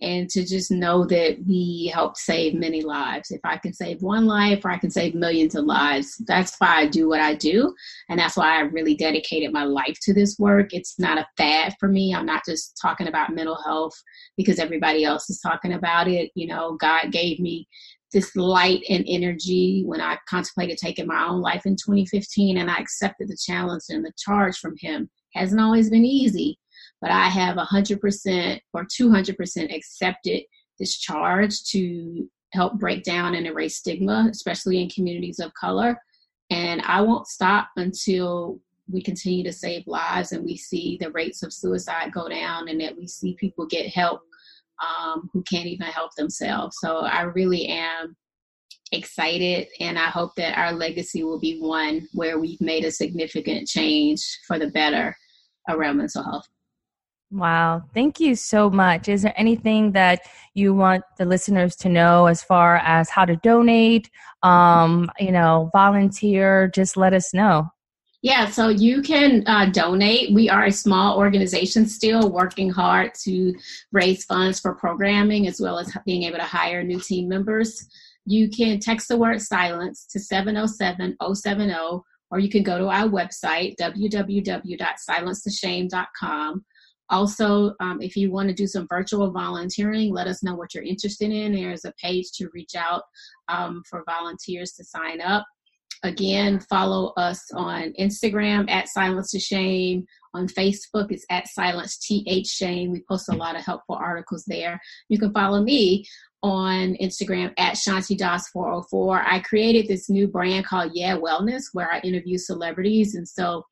and 0.02 0.30
to 0.30 0.44
just 0.44 0.72
know 0.72 1.06
that 1.06 1.38
we 1.48 1.92
help 1.94 2.18
save 2.18 2.56
many 2.56 2.82
lives. 2.82 3.30
If 3.30 3.42
I 3.44 3.58
can 3.58 3.72
save 3.72 4.02
one 4.02 4.26
life 4.26 4.66
or 4.66 4.72
I 4.72 4.78
can 4.78 4.90
save 4.90 5.14
millions 5.14 5.54
of 5.54 5.66
lives, 5.66 6.18
that's 6.26 6.56
why 6.58 6.80
I 6.80 6.88
do 6.88 7.08
what 7.08 7.22
I 7.22 7.36
do. 7.36 7.74
And 8.10 8.20
that's 8.20 8.36
why 8.36 8.58
I 8.58 8.62
really 8.62 8.96
dedicated 8.96 9.54
my 9.54 9.64
life 9.64 9.98
to 10.04 10.14
this 10.14 10.40
work. 10.40 10.74
It's 10.74 10.98
not 10.98 11.20
a 11.20 11.28
fad 11.38 11.76
for 11.80 11.88
me. 11.88 12.16
I'm 12.16 12.26
not 12.26 12.44
just 12.46 12.78
talking 12.82 13.08
about 13.08 13.36
mental 13.36 13.62
health 13.64 13.94
because 14.38 14.58
everybody 14.58 15.06
else 15.06 15.30
is 15.30 15.40
talking 15.40 15.74
about 15.74 16.08
it. 16.08 16.32
You 16.36 16.48
know, 16.48 16.78
God 16.78 17.12
gave 17.12 17.40
me 17.40 17.68
this 18.12 18.36
light 18.36 18.84
and 18.90 19.06
energy 19.08 19.84
when 19.86 20.02
I 20.02 20.18
contemplated 20.28 20.78
taking 20.78 21.08
my 21.08 21.26
own 21.28 21.42
life 21.42 21.66
in 21.66 21.76
2015 21.76 22.58
and 22.58 22.70
I 22.70 22.76
accepted 22.76 23.30
the 23.30 23.38
challenge 23.38 23.84
and 23.90 24.04
the 24.04 24.12
charge 24.18 24.58
from 24.58 24.76
him. 24.80 25.10
Hasn't 25.34 25.62
always 25.62 25.90
been 25.90 26.06
easy, 26.06 26.60
but 27.00 27.12
I 27.12 27.30
have 27.30 27.56
100% 27.58 28.60
or 28.74 28.86
200% 28.86 29.76
accepted 29.76 30.44
this 30.78 30.98
charge 30.98 31.64
to 31.66 32.30
help 32.52 32.80
break 32.80 33.04
down 33.04 33.36
and 33.36 33.48
erase 33.48 33.78
stigma, 33.78 34.28
especially 34.30 34.82
in 34.82 34.90
communities 34.90 35.40
of 35.40 35.54
color. 35.54 35.98
And 36.50 36.82
I 36.82 37.00
won't 37.00 37.28
stop 37.28 37.70
until 37.78 38.60
we 38.92 39.02
continue 39.02 39.44
to 39.46 39.54
save 39.54 39.88
lives 39.88 40.34
and 40.34 40.44
we 40.44 40.58
see 40.58 40.98
the 41.00 41.12
rates 41.12 41.44
of 41.44 41.54
suicide 41.54 42.12
go 42.12 42.28
down 42.28 42.68
and 42.68 42.82
that 42.82 42.98
we 42.98 43.08
see 43.08 43.36
people 43.36 43.66
get 43.66 43.88
help 43.88 44.22
um, 44.82 45.30
who 45.34 45.44
can't 45.44 45.68
even 45.68 45.88
help 45.88 46.12
themselves. 46.16 46.78
So 46.80 47.00
I 47.00 47.22
really 47.22 47.68
am 47.68 48.16
excited 48.92 49.68
and 49.80 49.98
I 49.98 50.08
hope 50.08 50.36
that 50.36 50.58
our 50.58 50.74
legacy 50.74 51.24
will 51.24 51.40
be 51.40 51.60
one 51.60 52.08
where 52.14 52.40
we've 52.40 52.60
made 52.60 52.84
a 52.84 52.92
significant 52.92 53.68
change 53.68 54.22
for 54.48 54.60
the 54.60 54.68
better 54.68 55.16
around 55.70 55.98
mental 55.98 56.24
health. 56.24 56.48
Wow. 57.32 57.84
Thank 57.94 58.20
you 58.20 58.36
so 58.36 58.70
much. 58.70 59.08
Is 59.08 59.22
there 59.22 59.34
anything 59.38 59.94
that 59.94 60.20
you 60.54 60.74
want 60.74 61.04
the 61.18 61.24
listeners 61.24 61.78
to 61.78 61.90
know 61.90 62.26
as 62.26 62.44
far 62.44 62.78
as 62.78 63.10
how 63.10 63.24
to 63.24 63.38
donate, 63.38 64.10
um, 64.44 65.10
you 65.18 65.32
know, 65.32 65.70
volunteer? 65.72 66.68
Just 66.68 66.98
let 66.98 67.14
us 67.14 67.34
know. 67.34 67.72
Yeah, 68.22 68.50
so 68.50 68.70
you 68.70 69.02
can 69.02 69.44
uh, 69.48 69.66
donate. 69.68 70.34
We 70.34 70.48
are 70.48 70.66
a 70.66 70.72
small 70.72 71.18
organization 71.18 71.88
still 71.88 72.32
working 72.32 72.70
hard 72.70 73.16
to 73.24 73.56
raise 73.92 74.24
funds 74.26 74.60
for 74.60 74.76
programming 74.76 75.48
as 75.48 75.60
well 75.60 75.80
as 75.80 75.92
being 76.06 76.22
able 76.24 76.38
to 76.38 76.44
hire 76.44 76.84
new 76.84 77.00
team 77.00 77.28
members. 77.28 77.90
You 78.26 78.48
can 78.50 78.80
text 78.80 79.08
the 79.08 79.18
word 79.18 79.42
silence 79.42 80.06
to 80.12 80.20
707 80.20 81.18
070, 81.34 81.74
or 82.30 82.40
you 82.40 82.50
can 82.50 82.62
go 82.62 82.78
to 82.78 82.90
our 82.90 83.10
website, 83.10 83.76
www.silencetheshame.com 83.78 86.66
also, 87.12 87.76
um, 87.82 88.02
if 88.02 88.16
you 88.16 88.32
want 88.32 88.48
to 88.48 88.56
do 88.56 88.66
some 88.66 88.88
virtual 88.88 89.32
volunteering, 89.32 90.14
let 90.14 90.28
us 90.28 90.42
know 90.42 90.56
what 90.56 90.74
you're 90.74 90.84
interested 90.84 91.30
in. 91.30 91.52
There's 91.52 91.84
a 91.84 91.94
page 92.02 92.32
to 92.36 92.50
reach 92.54 92.74
out 92.76 93.04
um, 93.50 93.84
for 93.88 94.06
volunteers 94.08 94.72
to 94.74 94.86
sign 94.86 95.20
up. 95.20 95.46
Again, 96.04 96.60
follow 96.62 97.14
us 97.16 97.52
on 97.54 97.94
Instagram 98.00 98.70
at 98.70 98.88
Silence 98.88 99.32
the 99.32 99.40
Shame. 99.40 100.06
On 100.34 100.48
Facebook, 100.48 101.12
it's 101.12 101.26
at 101.30 101.48
Silence 101.48 101.98
TH 101.98 102.48
Shame. 102.48 102.92
We 102.92 103.04
post 103.08 103.30
a 103.30 103.36
lot 103.36 103.56
of 103.56 103.64
helpful 103.64 103.96
articles 103.96 104.44
there. 104.48 104.80
You 105.10 105.20
can 105.20 105.34
follow 105.34 105.62
me 105.62 106.06
on 106.42 106.96
Instagram 107.02 107.54
at 107.58 107.76
Shanti 107.76 108.18
Das 108.18 108.48
404. 108.50 109.22
I 109.22 109.40
created 109.42 109.88
this 109.88 110.10
new 110.10 110.28
brand 110.28 110.66
called 110.66 110.92
Yeah 110.96 111.18
Wellness 111.18 111.64
where 111.74 111.92
I 111.92 112.00
interview 112.00 112.38
celebrities. 112.38 113.14
And 113.14 113.28
so 113.28 113.64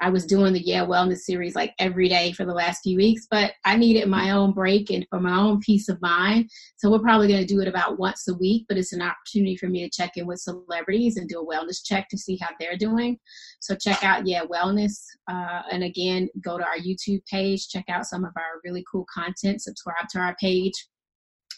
I 0.00 0.10
was 0.10 0.24
doing 0.26 0.52
the 0.52 0.64
Yeah 0.64 0.84
Wellness 0.84 1.18
series 1.18 1.54
like 1.54 1.74
every 1.78 2.08
day 2.08 2.32
for 2.32 2.44
the 2.44 2.54
last 2.54 2.80
few 2.82 2.96
weeks, 2.96 3.26
but 3.30 3.52
I 3.64 3.76
needed 3.76 4.08
my 4.08 4.30
own 4.30 4.52
break 4.52 4.90
and 4.90 5.06
for 5.10 5.20
my 5.20 5.38
own 5.38 5.60
peace 5.60 5.88
of 5.88 6.00
mind. 6.00 6.50
So 6.78 6.90
we're 6.90 7.00
probably 7.00 7.28
going 7.28 7.46
to 7.46 7.46
do 7.46 7.60
it 7.60 7.68
about 7.68 7.98
once 7.98 8.26
a 8.28 8.34
week, 8.34 8.66
but 8.68 8.78
it's 8.78 8.92
an 8.92 9.02
opportunity 9.02 9.56
for 9.56 9.68
me 9.68 9.88
to 9.88 9.90
check 9.90 10.16
in 10.16 10.26
with 10.26 10.40
celebrities 10.40 11.16
and 11.16 11.28
do 11.28 11.40
a 11.40 11.46
wellness 11.46 11.84
check 11.84 12.08
to 12.08 12.18
see 12.18 12.38
how 12.40 12.48
they're 12.58 12.76
doing. 12.76 13.18
So 13.60 13.74
check 13.74 14.02
out 14.02 14.26
Yeah 14.26 14.44
Wellness. 14.44 14.98
Uh, 15.30 15.62
and 15.70 15.84
again, 15.84 16.28
go 16.42 16.58
to 16.58 16.64
our 16.64 16.78
YouTube 16.78 17.24
page, 17.26 17.68
check 17.68 17.84
out 17.88 18.06
some 18.06 18.24
of 18.24 18.32
our 18.36 18.60
really 18.64 18.84
cool 18.90 19.06
content, 19.12 19.62
subscribe 19.62 20.08
to 20.10 20.18
our 20.18 20.34
page, 20.40 20.72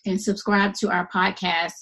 and 0.06 0.20
subscribe 0.20 0.74
to 0.74 0.90
our 0.90 1.08
podcast 1.14 1.72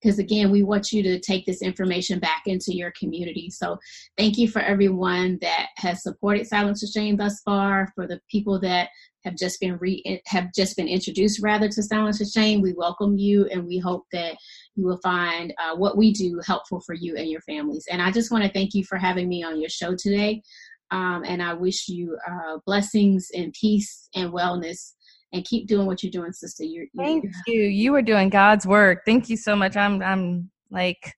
because 0.00 0.18
again 0.18 0.50
we 0.50 0.62
want 0.62 0.92
you 0.92 1.02
to 1.02 1.20
take 1.20 1.44
this 1.46 1.62
information 1.62 2.18
back 2.18 2.42
into 2.46 2.74
your 2.74 2.92
community. 2.98 3.50
So 3.50 3.78
thank 4.16 4.38
you 4.38 4.48
for 4.48 4.60
everyone 4.60 5.38
that 5.42 5.68
has 5.76 6.02
supported 6.02 6.46
silence 6.46 6.80
the 6.80 6.86
shame 6.86 7.16
thus 7.16 7.40
far. 7.44 7.92
For 7.94 8.06
the 8.06 8.20
people 8.30 8.60
that 8.60 8.88
have 9.24 9.36
just 9.36 9.60
been 9.60 9.76
re 9.76 10.22
have 10.26 10.52
just 10.54 10.76
been 10.76 10.88
introduced 10.88 11.42
rather 11.42 11.68
to 11.68 11.82
silence 11.82 12.18
the 12.18 12.24
shame 12.24 12.62
we 12.62 12.72
welcome 12.72 13.18
you 13.18 13.46
and 13.46 13.66
we 13.66 13.78
hope 13.78 14.04
that 14.12 14.36
you 14.76 14.84
will 14.86 15.00
find 15.02 15.52
uh, 15.58 15.76
what 15.76 15.96
we 15.96 16.12
do 16.12 16.40
helpful 16.46 16.80
for 16.80 16.94
you 16.94 17.16
and 17.16 17.28
your 17.28 17.42
families. 17.42 17.84
And 17.90 18.00
i 18.00 18.10
just 18.10 18.30
want 18.30 18.44
to 18.44 18.50
thank 18.50 18.74
you 18.74 18.84
for 18.84 18.96
having 18.96 19.28
me 19.28 19.42
on 19.42 19.60
your 19.60 19.70
show 19.70 19.94
today. 19.94 20.42
Um, 20.90 21.22
and 21.24 21.42
i 21.42 21.52
wish 21.52 21.88
you 21.88 22.16
uh, 22.28 22.58
blessings 22.66 23.28
and 23.34 23.52
peace 23.52 24.08
and 24.14 24.32
wellness 24.32 24.94
and 25.32 25.44
keep 25.44 25.66
doing 25.66 25.86
what 25.86 26.02
you're 26.02 26.10
doing, 26.10 26.32
sister. 26.32 26.64
You're, 26.64 26.86
you're, 26.92 27.04
Thank 27.04 27.24
you. 27.46 27.62
You 27.62 27.94
are 27.94 28.02
doing 28.02 28.28
God's 28.28 28.66
work. 28.66 29.02
Thank 29.04 29.28
you 29.28 29.36
so 29.36 29.54
much. 29.54 29.76
I'm 29.76 30.02
I'm 30.02 30.50
like 30.70 31.14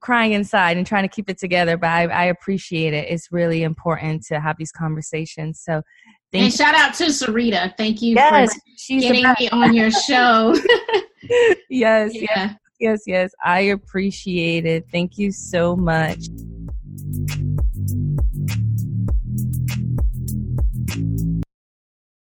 crying 0.00 0.32
inside 0.32 0.76
and 0.76 0.86
trying 0.86 1.02
to 1.02 1.14
keep 1.14 1.28
it 1.28 1.38
together, 1.38 1.76
but 1.76 1.88
I, 1.88 2.04
I 2.04 2.24
appreciate 2.24 2.94
it. 2.94 3.06
It's 3.10 3.30
really 3.30 3.62
important 3.62 4.24
to 4.26 4.40
have 4.40 4.56
these 4.58 4.72
conversations. 4.72 5.60
So 5.62 5.82
and 6.32 6.52
shout 6.52 6.74
out 6.74 6.94
to 6.94 7.04
Sarita. 7.04 7.76
Thank 7.76 8.02
you 8.02 8.16
yes, 8.16 8.52
for 8.52 8.60
she's 8.76 9.02
getting 9.02 9.22
me 9.38 9.48
on 9.50 9.74
your 9.74 9.90
show. 9.90 10.56
yes, 11.70 12.12
yeah. 12.14 12.20
yes, 12.24 12.54
yes, 12.80 13.00
yes. 13.06 13.32
I 13.44 13.60
appreciate 13.60 14.66
it. 14.66 14.86
Thank 14.90 15.16
you 15.16 15.30
so 15.30 15.76
much. 15.76 16.26